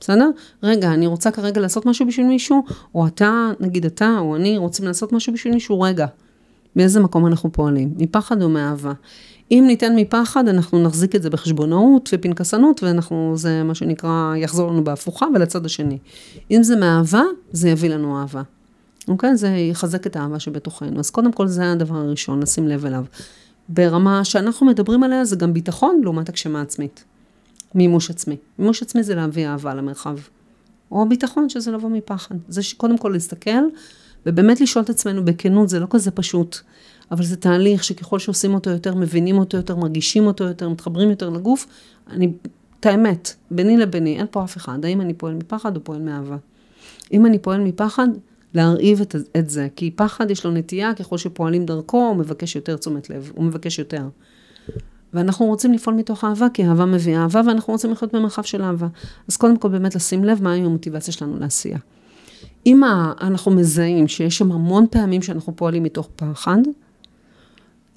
בסדר? 0.00 0.30
רגע, 0.62 0.92
אני 0.92 1.06
רוצה 1.06 1.30
כרגע 1.30 1.60
לעשות 1.60 1.86
משהו 1.86 2.06
בשביל 2.06 2.26
מישהו, 2.26 2.62
או 2.94 3.06
אתה, 3.06 3.50
נגיד 3.60 3.84
אתה 3.84 4.16
או 4.18 4.36
אני, 4.36 4.58
רוצים 4.58 4.84
לעשות 4.84 5.12
משהו 5.12 5.32
בשביל 5.32 5.54
מישהו, 5.54 5.80
רגע. 5.80 6.06
מאיזה 6.76 7.00
מקום 7.00 7.26
אנחנו 7.26 7.52
פועלים? 7.52 7.94
מפחד 7.96 8.42
או 8.42 8.48
מאהבה? 8.48 8.92
אם 9.50 9.64
ניתן 9.66 9.96
מפחד, 9.96 10.48
אנחנו 10.48 10.82
נחזיק 10.82 11.14
את 11.14 11.22
זה 11.22 11.30
בחשבונאות 11.30 12.10
ופנקסנות, 12.12 12.82
ואנחנו, 12.82 13.32
זה 13.36 13.62
מה 13.62 13.74
שנקרא, 13.74 14.34
יחזור 14.36 14.70
לנו 14.70 14.84
בהפוכה 14.84 15.26
ולצד 15.34 15.66
השני. 15.66 15.98
אם 16.50 16.62
זה 16.62 16.76
מאהבה, 16.76 17.22
זה 17.52 17.68
יביא 17.68 17.90
לנו 17.90 18.20
אהבה. 18.20 18.42
אוקיי? 19.08 19.36
זה 19.36 19.48
יחזק 19.48 20.06
את 20.06 20.16
האהבה 20.16 20.38
שבתוכנו. 20.38 20.98
אז 20.98 21.10
קודם 21.10 21.32
כל 21.32 21.46
זה 21.46 21.72
הדבר 21.72 21.96
הראשון, 21.96 22.42
לשים 22.42 22.68
לב 22.68 22.86
אליו. 22.86 23.04
ברמה 23.68 24.24
שאנחנו 24.24 24.66
מדברים 24.66 25.02
עליה, 25.02 25.24
זה 25.24 25.36
גם 25.36 25.52
ביטחון 25.52 26.00
לעומת 26.04 26.28
הגשמה 26.28 26.60
עצמית. 26.60 27.04
מימוש 27.74 28.10
עצמי. 28.10 28.36
מימוש 28.58 28.82
עצמי 28.82 29.02
זה 29.02 29.14
להביא 29.14 29.48
אהבה 29.48 29.74
למרחב. 29.74 30.16
או 30.90 31.08
ביטחון, 31.08 31.48
שזה 31.48 31.70
לבוא 31.70 31.90
מפחד. 31.90 32.34
זה 32.48 32.60
קודם 32.76 32.98
כל 32.98 33.08
להסתכל, 33.08 33.50
ובאמת 34.26 34.60
לשאול 34.60 34.84
את 34.84 34.90
עצמנו 34.90 35.24
בכנות, 35.24 35.68
זה 35.68 35.80
לא 35.80 35.86
כזה 35.90 36.10
פשוט, 36.10 36.58
אבל 37.10 37.24
זה 37.24 37.36
תהליך 37.36 37.84
שככל 37.84 38.18
שעושים 38.18 38.54
אותו 38.54 38.70
יותר, 38.70 38.94
מבינים 38.94 39.38
אותו 39.38 39.56
יותר, 39.56 39.76
מרגישים 39.76 40.26
אותו 40.26 40.44
יותר, 40.44 40.68
מתחברים 40.68 41.10
יותר 41.10 41.28
לגוף, 41.28 41.66
אני, 42.10 42.32
את 42.80 42.86
האמת, 42.86 43.34
ביני 43.50 43.76
לביני, 43.76 44.18
אין 44.18 44.26
פה 44.30 44.44
אף 44.44 44.56
אחד, 44.56 44.84
האם 44.84 45.00
אני 45.00 45.14
פועל 45.14 45.34
מפחד 45.34 45.76
או 45.76 45.84
פועל 45.84 46.02
מאהבה. 46.02 46.36
אם 47.12 47.26
אני 47.26 47.38
פועל 47.38 47.60
מפחד, 47.60 48.08
להרעיב 48.54 49.00
את, 49.00 49.16
את 49.36 49.50
זה, 49.50 49.68
כי 49.76 49.90
פחד 49.90 50.30
יש 50.30 50.44
לו 50.44 50.50
נטייה, 50.50 50.94
ככל 50.94 51.18
שפועלים 51.18 51.66
דרכו, 51.66 51.96
הוא 52.08 52.16
מבקש 52.16 52.56
יותר 52.56 52.76
תשומת 52.76 53.10
לב, 53.10 53.32
הוא 53.34 53.44
מבקש 53.44 53.78
יותר. 53.78 54.08
ואנחנו 55.14 55.46
רוצים 55.46 55.72
לפעול 55.72 55.96
מתוך 55.96 56.24
אהבה, 56.24 56.46
כי 56.54 56.66
אהבה 56.66 56.84
מביאה 56.84 57.22
אהבה, 57.22 57.40
ואנחנו 57.46 57.72
רוצים 57.72 57.90
לחיות 57.90 58.14
במרחב 58.14 58.42
של 58.42 58.62
אהבה. 58.62 58.86
אז 59.28 59.36
קודם 59.36 59.56
כל 59.56 59.68
באמת 59.68 59.94
לשים 59.94 60.24
לב 60.24 60.42
מהי 60.42 60.60
המוטיבציה 60.60 61.12
שלנו 61.12 61.38
לעשייה. 61.38 61.78
אם 62.66 62.80
אנחנו 63.20 63.50
מזהים 63.50 64.08
שיש 64.08 64.38
שם 64.38 64.52
המון 64.52 64.86
פעמים 64.90 65.22
שאנחנו 65.22 65.56
פועלים 65.56 65.82
מתוך 65.82 66.08
פחד, 66.16 66.58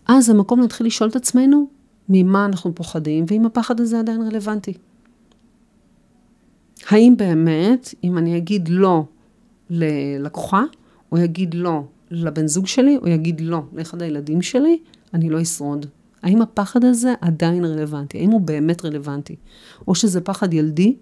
אז 0.07 0.29
המקום 0.29 0.61
להתחיל 0.61 0.87
לשאול 0.87 1.09
את 1.09 1.15
עצמנו 1.15 1.67
ממה 2.09 2.45
אנחנו 2.45 2.75
פוחדים, 2.75 3.25
ואם 3.27 3.45
הפחד 3.45 3.79
הזה 3.79 3.99
עדיין 3.99 4.21
רלוונטי. 4.21 4.73
האם 6.89 7.13
באמת, 7.17 7.93
אם 8.03 8.17
אני 8.17 8.37
אגיד 8.37 8.69
לא 8.69 9.03
ללקוחה, 9.69 10.63
או 11.11 11.17
יגיד 11.17 11.53
לא 11.53 11.83
לבן 12.11 12.47
זוג 12.47 12.67
שלי, 12.67 12.97
או 12.97 13.07
יגיד 13.07 13.41
לא 13.41 13.61
לאחד 13.73 14.01
הילדים 14.01 14.41
שלי, 14.41 14.79
אני 15.13 15.29
לא 15.29 15.41
אשרוד. 15.41 15.85
האם 16.23 16.41
הפחד 16.41 16.85
הזה 16.85 17.13
עדיין 17.21 17.65
רלוונטי? 17.65 18.17
האם 18.17 18.31
הוא 18.31 18.41
באמת 18.41 18.85
רלוונטי? 18.85 19.35
או 19.87 19.95
שזה 19.95 20.21
פחד 20.21 20.53
ילדי, 20.53 20.95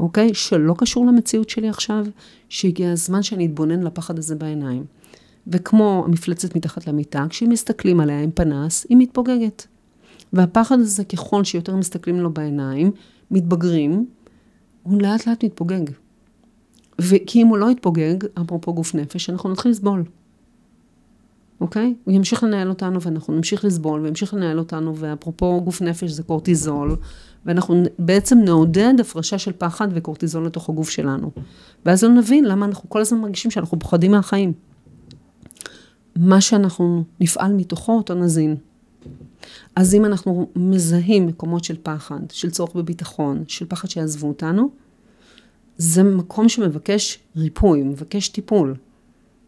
אוקיי? 0.00 0.34
שלא 0.34 0.74
קשור 0.78 1.06
למציאות 1.06 1.48
שלי 1.48 1.68
עכשיו, 1.68 2.06
שהגיע 2.48 2.92
הזמן 2.92 3.22
שאני 3.22 3.46
אתבונן 3.46 3.82
לפחד 3.82 4.18
הזה 4.18 4.34
בעיניים. 4.34 4.84
וכמו 5.46 6.02
המפלצת 6.06 6.56
מתחת 6.56 6.86
למיטה, 6.86 7.26
כשאם 7.28 7.48
מסתכלים 7.48 8.00
עליה 8.00 8.20
עם 8.22 8.30
פנס, 8.30 8.86
היא 8.88 8.96
מתפוגגת. 8.96 9.66
והפחד 10.32 10.78
הזה, 10.78 11.04
ככל 11.04 11.44
שיותר 11.44 11.76
מסתכלים 11.76 12.20
לו 12.20 12.32
בעיניים, 12.32 12.90
מתבגרים, 13.30 14.06
הוא 14.82 15.02
לאט 15.02 15.26
לאט 15.26 15.44
מתפוגג. 15.44 15.90
כי 17.26 17.42
אם 17.42 17.46
הוא 17.46 17.58
לא 17.58 17.70
יתפוגג, 17.70 18.14
אפרופו 18.42 18.74
גוף 18.74 18.94
נפש, 18.94 19.30
אנחנו 19.30 19.50
נתחיל 19.50 19.70
לסבול. 19.70 20.04
אוקיי? 21.62 21.94
הוא 22.04 22.14
ימשיך 22.14 22.42
לנהל 22.42 22.68
אותנו 22.68 23.02
ואנחנו 23.02 23.34
נמשיך 23.34 23.64
לסבול 23.64 24.00
וימשיך 24.00 24.34
לנהל 24.34 24.58
אותנו, 24.58 24.96
ואפרופו 24.96 25.60
גוף 25.64 25.82
נפש 25.82 26.10
זה 26.10 26.22
קורטיזול, 26.22 26.96
ואנחנו 27.46 27.82
בעצם 27.98 28.38
נעודד 28.38 28.94
הפרשה 29.00 29.38
של 29.38 29.52
פחד 29.58 29.88
וקורטיזול 29.94 30.46
לתוך 30.46 30.68
הגוף 30.68 30.90
שלנו. 30.90 31.30
ואז 31.86 32.04
לא 32.04 32.10
נבין 32.10 32.44
למה 32.44 32.66
אנחנו 32.66 32.88
כל 32.88 33.00
הזמן 33.00 33.20
מרגישים 33.20 33.50
שאנחנו 33.50 33.78
פוחדים 33.78 34.10
מהחיים. 34.10 34.52
מה 36.16 36.40
שאנחנו 36.40 37.04
נפעל 37.20 37.52
מתוכו, 37.52 37.92
אותו 37.92 38.14
נזין. 38.14 38.56
אז 39.76 39.94
אם 39.94 40.04
אנחנו 40.04 40.48
מזהים 40.56 41.26
מקומות 41.26 41.64
של 41.64 41.76
פחד, 41.82 42.20
של 42.30 42.50
צורך 42.50 42.74
בביטחון, 42.74 43.44
של 43.48 43.66
פחד 43.68 43.90
שיעזבו 43.90 44.28
אותנו, 44.28 44.70
זה 45.76 46.02
מקום 46.02 46.48
שמבקש 46.48 47.18
ריפוי, 47.36 47.82
מבקש 47.82 48.28
טיפול. 48.28 48.74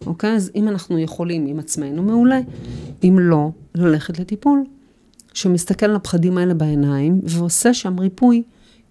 אוקיי? 0.06 0.34
אז 0.34 0.50
אם 0.54 0.68
אנחנו 0.68 0.98
יכולים 0.98 1.46
עם 1.46 1.58
עצמנו, 1.58 2.02
מעולה. 2.02 2.40
אם 3.04 3.16
לא, 3.20 3.50
ללכת 3.74 4.18
לטיפול, 4.18 4.64
שמסתכל 5.32 5.86
על 5.86 5.96
הפחדים 5.96 6.38
האלה 6.38 6.54
בעיניים 6.54 7.20
ועושה 7.24 7.74
שם 7.74 7.98
ריפוי, 7.98 8.42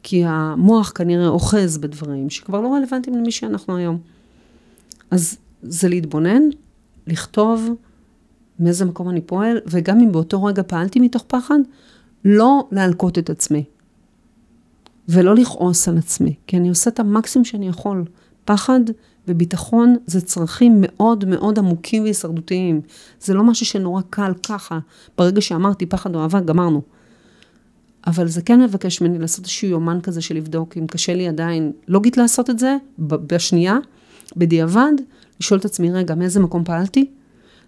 כי 0.04 0.24
המוח 0.26 0.92
כנראה 0.96 1.28
אוחז 1.28 1.78
בדברים 1.78 2.30
שכבר 2.30 2.62
לא 2.62 2.74
רלוונטיים 2.74 3.18
למי 3.18 3.32
שאנחנו 3.32 3.78
היום. 3.78 4.00
אז 5.12 5.38
זה 5.62 5.90
להתבונן, 5.90 6.42
לכתוב 7.08 7.70
מאיזה 8.60 8.86
מקום 8.86 9.10
אני 9.10 9.22
פועל, 9.22 9.58
וגם 9.66 10.00
אם 10.00 10.12
באותו 10.12 10.44
רגע 10.44 10.64
פעלתי 10.68 11.00
מתוך 11.00 11.24
פחד, 11.28 11.60
לא 12.26 12.68
להלקות 12.72 13.18
את 13.18 13.30
עצמי. 13.30 13.64
ולא 15.10 15.36
לכעוס 15.36 15.88
על 15.88 15.98
עצמי, 15.98 16.36
כי 16.48 16.58
אני 16.58 16.70
עושה 16.70 16.90
את 16.90 17.00
המקסימום 17.00 17.46
שאני 17.46 17.68
יכול. 17.68 18.06
פחד 18.46 18.80
וביטחון 19.28 19.96
זה 20.06 20.22
צרכים 20.22 20.78
מאוד 20.82 21.26
מאוד 21.26 21.60
עמוקים 21.60 22.04
והישרדותיים. 22.04 22.82
זה 23.22 23.34
לא 23.34 23.44
משהו 23.44 23.66
שנורא 23.66 24.02
קל 24.10 24.32
ככה. 24.48 24.80
ברגע 25.18 25.42
שאמרתי 25.42 25.86
פחד 25.86 26.16
או 26.16 26.22
אהבה, 26.22 26.40
גמרנו. 26.40 26.82
אבל 28.08 28.28
זה 28.28 28.42
כן 28.42 28.62
מבקש 28.62 29.02
ממני 29.02 29.20
לעשות 29.20 29.40
איזשהו 29.40 29.68
יומן 29.68 30.00
כזה 30.04 30.22
של 30.22 30.36
לבדוק, 30.36 30.78
אם 30.78 30.88
קשה 30.88 31.14
לי 31.14 31.28
עדיין 31.28 31.72
לוגית 31.88 32.18
לעשות 32.18 32.50
את 32.50 32.60
זה, 32.60 32.78
בשנייה, 33.00 33.78
בדיעבד, 34.38 34.94
לשאול 35.40 35.60
את 35.60 35.66
עצמי, 35.66 35.92
רגע, 35.92 36.16
מאיזה 36.16 36.40
מקום 36.40 36.64
פעלתי? 36.64 37.10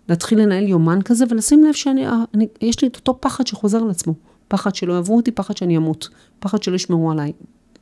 להתחיל 0.09 0.39
לנהל 0.39 0.67
יומן 0.67 1.01
כזה 1.01 1.25
ולשים 1.29 1.63
לב 1.63 1.73
שאני, 1.73 2.05
אני, 2.33 2.47
יש 2.61 2.81
לי 2.81 2.87
את 2.87 2.95
אותו 2.95 3.17
פחד 3.21 3.47
שחוזר 3.47 3.77
על 3.77 3.89
עצמו. 3.89 4.13
פחד 4.47 4.75
שלא 4.75 4.93
יעברו 4.93 5.15
אותי, 5.15 5.31
פחד 5.31 5.57
שאני 5.57 5.77
אמות, 5.77 6.09
פחד 6.39 6.63
שלא 6.63 6.75
ישמרו 6.75 7.11
עליי. 7.11 7.31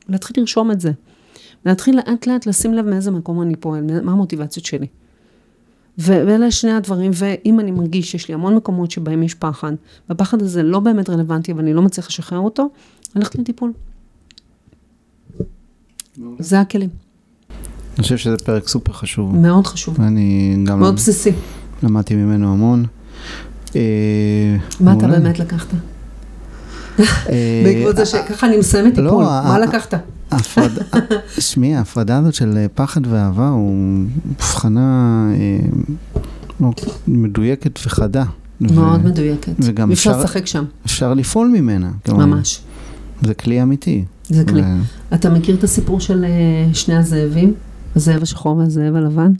להתחיל 0.08 0.36
לרשום 0.38 0.70
את 0.70 0.80
זה. 0.80 0.92
להתחיל 1.66 1.96
לאט 1.96 2.26
לאט 2.26 2.46
לשים 2.46 2.74
לב 2.74 2.86
מאיזה 2.86 3.10
מקום 3.10 3.42
אני 3.42 3.56
פועל, 3.56 4.02
מה 4.02 4.12
המוטיבציות 4.12 4.66
שלי. 4.66 4.86
ואלה 5.98 6.50
שני 6.50 6.72
הדברים, 6.72 7.10
ואם 7.14 7.60
אני 7.60 7.70
מרגיש 7.70 8.10
שיש 8.10 8.28
לי 8.28 8.34
המון 8.34 8.56
מקומות 8.56 8.90
שבהם 8.90 9.22
יש 9.22 9.34
פחד, 9.34 9.72
והפחד 10.08 10.42
הזה 10.42 10.62
לא 10.62 10.80
באמת 10.80 11.10
רלוונטי, 11.10 11.52
אבל 11.52 11.60
אני 11.60 11.74
לא 11.74 11.82
מצליח 11.82 12.08
לשחרר 12.08 12.38
אותו, 12.38 12.68
הלכת 13.14 13.34
לטיפול. 13.34 13.72
זה 16.38 16.60
הכלים. 16.60 16.88
אני 17.94 18.02
חושב 18.02 18.16
שזה 18.16 18.36
פרק 18.36 18.68
סופר 18.68 18.92
חשוב. 18.92 19.36
מאוד 19.36 19.66
חשוב. 19.66 20.00
אני 20.00 20.56
גם... 20.64 20.80
מאוד 20.80 20.94
בסיסי. 20.94 21.32
למדתי 21.82 22.14
ממנו 22.14 22.52
המון. 22.52 22.84
מה 24.80 24.94
אתה 24.98 25.08
באמת 25.08 25.38
לקחת? 25.38 25.68
בעקבות 27.64 27.96
זה 27.96 28.06
שככה 28.06 28.46
אני 28.46 28.56
מסיימת 28.56 28.94
טיפול, 28.94 29.24
מה 29.24 29.58
לקחת? 29.58 29.94
שמי, 31.38 31.76
ההפרדה 31.76 32.18
הזאת 32.18 32.34
של 32.34 32.66
פחד 32.74 33.06
ואהבה 33.06 33.48
הוא 33.48 34.04
הבחנה 34.30 35.28
מדויקת 37.08 37.78
וחדה. 37.86 38.24
מאוד 38.60 39.04
מדויקת. 39.04 39.52
וגם 39.58 39.92
אפשר 39.92 40.18
לשחק 40.18 40.46
שם. 40.46 40.64
אפשר 40.86 41.14
לפעול 41.14 41.48
ממנה. 41.48 41.90
ממש. 42.08 42.60
זה 43.22 43.34
כלי 43.34 43.62
אמיתי. 43.62 44.04
זה 44.28 44.44
כלי. 44.44 44.62
אתה 45.14 45.30
מכיר 45.30 45.56
את 45.56 45.64
הסיפור 45.64 46.00
של 46.00 46.24
שני 46.72 46.96
הזאבים? 46.96 47.54
הזאב 47.96 48.22
השחור 48.22 48.56
והזאב 48.56 48.94
הלבן? 48.94 49.32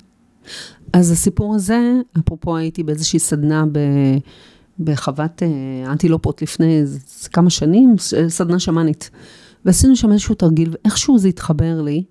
אז 0.93 1.11
הסיפור 1.11 1.55
הזה, 1.55 1.93
אפרופו 2.19 2.57
הייתי 2.57 2.83
באיזושהי 2.83 3.19
סדנה 3.19 3.65
ב... 3.73 3.79
בחוות 4.81 5.43
אנטילופות 5.87 6.43
לפני 6.43 6.83
כמה 7.33 7.51
שנים, 7.51 7.97
סדנה 8.29 8.59
שמאנית. 8.59 9.11
ועשינו 9.65 9.97
שם 9.97 10.13
איזשהו 10.13 10.35
תרגיל, 10.35 10.71
ואיכשהו 10.73 11.19
זה 11.19 11.29
התחבר 11.29 11.83
לי, 11.83 12.05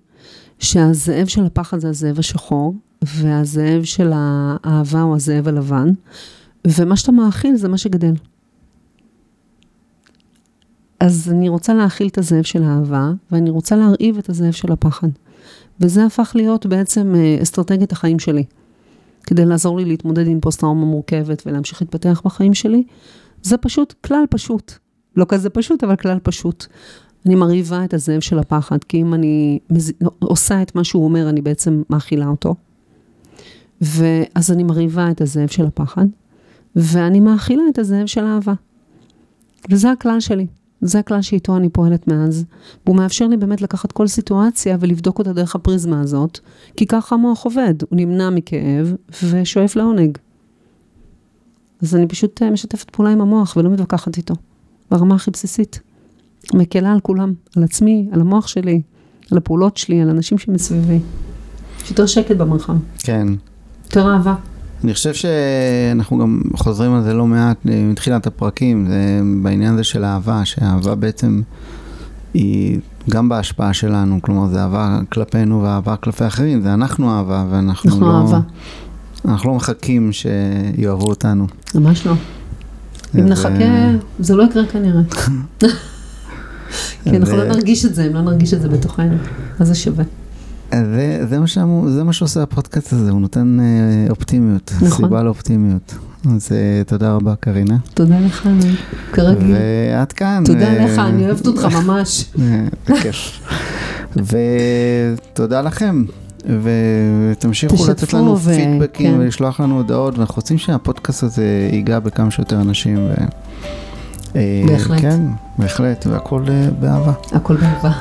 שהזאב 0.58 1.26
של 1.26 1.44
הפחד 1.44 1.78
זה 1.78 1.88
הזאב 1.88 2.18
השחור, 2.18 2.74
והזאב 3.02 3.84
של 3.84 4.10
האהבה 4.14 5.02
הוא 5.02 5.16
הזאב 5.16 5.48
הלבן, 5.48 5.88
ומה 6.66 6.96
שאתה 6.96 7.12
מאכיל 7.12 7.56
זה 7.56 7.68
מה 7.68 7.78
שגדל. 7.78 8.14
אז 11.00 11.32
אני 11.32 11.48
רוצה 11.48 11.74
להאכיל 11.74 12.08
את 12.08 12.18
הזאב 12.18 12.42
של 12.42 12.62
האהבה, 12.62 13.12
ואני 13.30 13.50
רוצה 13.50 13.76
להרעיב 13.76 14.18
את 14.18 14.28
הזאב 14.28 14.52
של 14.52 14.72
הפחד. 14.72 15.08
וזה 15.80 16.04
הפך 16.04 16.32
להיות 16.34 16.66
בעצם 16.66 17.14
אה, 17.16 17.42
אסטרטגיית 17.42 17.92
החיים 17.92 18.18
שלי. 18.18 18.44
כדי 19.22 19.44
לעזור 19.44 19.78
לי 19.78 19.84
להתמודד 19.84 20.26
עם 20.26 20.40
פוסט-טראומה 20.40 20.84
מורכבת 20.84 21.42
ולהמשיך 21.46 21.82
להתפתח 21.82 22.22
בחיים 22.24 22.54
שלי, 22.54 22.84
זה 23.42 23.56
פשוט 23.56 23.94
כלל 24.06 24.24
פשוט. 24.30 24.72
לא 25.16 25.26
כזה 25.28 25.50
פשוט, 25.50 25.84
אבל 25.84 25.96
כלל 25.96 26.18
פשוט. 26.22 26.66
אני 27.26 27.34
מרהיבה 27.34 27.84
את 27.84 27.94
הזאב 27.94 28.20
של 28.20 28.38
הפחד, 28.38 28.84
כי 28.84 29.00
אם 29.00 29.14
אני 29.14 29.58
מז... 29.70 29.92
עושה 30.18 30.62
את 30.62 30.74
מה 30.74 30.84
שהוא 30.84 31.04
אומר, 31.04 31.28
אני 31.28 31.42
בעצם 31.42 31.82
מאכילה 31.90 32.26
אותו. 32.26 32.54
ואז 33.80 34.50
אני 34.52 34.62
מרהיבה 34.62 35.10
את 35.10 35.20
הזאב 35.20 35.48
של 35.48 35.66
הפחד, 35.66 36.06
ואני 36.76 37.20
מאכילה 37.20 37.62
את 37.70 37.78
הזאב 37.78 38.06
של 38.06 38.24
האהבה. 38.24 38.54
וזה 39.70 39.90
הכלל 39.90 40.20
שלי. 40.20 40.46
זה 40.80 40.98
הכלל 40.98 41.22
שאיתו 41.22 41.56
אני 41.56 41.68
פועלת 41.68 42.08
מאז, 42.08 42.44
והוא 42.86 42.96
מאפשר 42.96 43.26
לי 43.26 43.36
באמת 43.36 43.62
לקחת 43.62 43.92
כל 43.92 44.06
סיטואציה 44.06 44.76
ולבדוק 44.80 45.18
אותה 45.18 45.32
דרך 45.32 45.54
הפריזמה 45.54 46.00
הזאת, 46.00 46.38
כי 46.76 46.86
ככה 46.86 47.14
המוח 47.14 47.44
עובד, 47.44 47.74
הוא 47.90 47.96
נמנע 47.96 48.30
מכאב 48.30 48.94
ושואף 49.22 49.76
לעונג. 49.76 50.18
אז 51.82 51.96
אני 51.96 52.08
פשוט 52.08 52.42
אה, 52.42 52.50
משתפת 52.50 52.90
פעולה 52.90 53.10
עם 53.10 53.20
המוח 53.20 53.56
ולא 53.56 53.70
מתווכחת 53.70 54.16
איתו, 54.16 54.34
ברמה 54.90 55.14
הכי 55.14 55.30
בסיסית. 55.30 55.80
מקלה 56.54 56.92
על 56.92 57.00
כולם, 57.00 57.32
על 57.56 57.64
עצמי, 57.64 58.08
על 58.12 58.20
המוח 58.20 58.46
שלי, 58.46 58.82
על 59.30 59.38
הפעולות 59.38 59.76
שלי, 59.76 60.00
על 60.00 60.10
אנשים 60.10 60.38
שמסביבי. 60.38 60.98
יש 61.84 61.90
יותר 61.90 62.06
שקט 62.06 62.36
במרחב. 62.36 62.76
כן. 62.98 63.26
יותר 63.84 64.12
אהבה. 64.12 64.34
אני 64.84 64.94
חושב 64.94 65.14
שאנחנו 65.14 66.18
גם 66.18 66.40
חוזרים 66.56 66.94
על 66.94 67.02
זה 67.02 67.14
לא 67.14 67.26
מעט 67.26 67.56
אה, 67.68 67.82
מתחילת 67.90 68.26
הפרקים, 68.26 68.86
זה 68.88 69.20
בעניין 69.42 69.74
הזה 69.74 69.84
של 69.84 70.04
אהבה, 70.04 70.44
שאהבה 70.44 70.94
בעצם 70.94 71.42
היא 72.34 72.78
גם 73.10 73.28
בהשפעה 73.28 73.74
שלנו, 73.74 74.18
כלומר 74.22 74.46
זה 74.46 74.62
אהבה 74.62 75.00
כלפינו 75.12 75.62
ואהבה 75.62 75.96
כלפי 75.96 76.26
אחרים, 76.26 76.62
זה 76.62 76.74
אנחנו 76.74 77.10
אהבה 77.10 77.44
ואנחנו 77.50 77.90
אנחנו 77.90 78.06
לא... 78.06 78.20
אהבה. 78.20 78.40
אנחנו 79.24 79.50
לא 79.50 79.56
מחכים 79.56 80.10
שיאהבו 80.12 81.08
אותנו. 81.08 81.46
ממש 81.74 82.06
לא. 82.06 82.14
אם 83.18 83.26
נחכה, 83.26 83.48
אה, 83.48 83.94
זה 84.18 84.36
לא 84.36 84.42
יקרה 84.42 84.66
כנראה. 84.66 85.02
כי 87.04 87.16
אנחנו 87.16 87.36
לא 87.36 87.44
נרגיש 87.44 87.84
את 87.84 87.94
זה, 87.94 88.06
אם 88.06 88.14
לא 88.14 88.20
נרגיש 88.20 88.54
את 88.54 88.62
זה 88.62 88.68
בתוכנו. 88.68 89.16
אז 89.58 89.68
זה 89.68 89.74
שווה. 89.74 90.04
זה, 90.70 91.26
זה, 91.28 91.38
מה 91.38 91.46
שאמו, 91.46 91.90
זה 91.90 92.04
מה 92.04 92.12
שעושה 92.12 92.42
הפודקאסט 92.42 92.92
הזה, 92.92 93.10
הוא 93.10 93.20
נותן 93.20 93.58
אה, 93.60 94.10
אופטימיות, 94.10 94.72
נכון. 94.76 94.90
סיבה 94.90 95.22
לאופטימיות. 95.22 95.94
אז 96.36 96.48
אה, 96.52 96.84
תודה 96.86 97.12
רבה 97.14 97.34
קרינה. 97.40 97.76
תודה 97.94 98.20
לך. 98.20 98.48
כרגיל. 99.12 99.54
ועד 99.92 100.12
כאן. 100.12 100.42
תודה 100.46 100.66
אה, 100.66 100.84
לך, 100.84 100.98
אני 100.98 101.26
אוהבת 101.26 101.46
אותך 101.46 101.64
ממש. 101.84 102.24
אה, 102.38 102.66
בכיף. 102.88 103.40
ותודה 104.16 105.60
לכם. 105.60 106.04
ותמשיכו 106.62 107.86
לתת 107.90 108.12
לנו 108.12 108.38
ו- 108.38 108.54
פידבקים 108.54 109.14
כן. 109.14 109.20
ולשלוח 109.20 109.60
לנו 109.60 109.76
הודעות, 109.76 110.18
ואנחנו 110.18 110.34
רוצים 110.36 110.58
שהפודקאסט 110.58 111.22
הזה 111.22 111.68
ייגע 111.72 111.98
בכמה 111.98 112.30
שיותר 112.30 112.60
אנשים. 112.60 112.98
ו... 112.98 113.14
אה, 114.36 114.62
בהחלט. 114.66 115.00
כן, 115.00 115.20
בהחלט, 115.58 116.06
והכל 116.06 116.44
אה, 116.48 116.68
באהבה. 116.80 117.12
הכל 117.32 117.56
באהבה. 117.56 117.92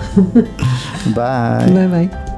ביי. 1.15 1.73
ביי 1.73 1.87
ביי. 1.87 2.32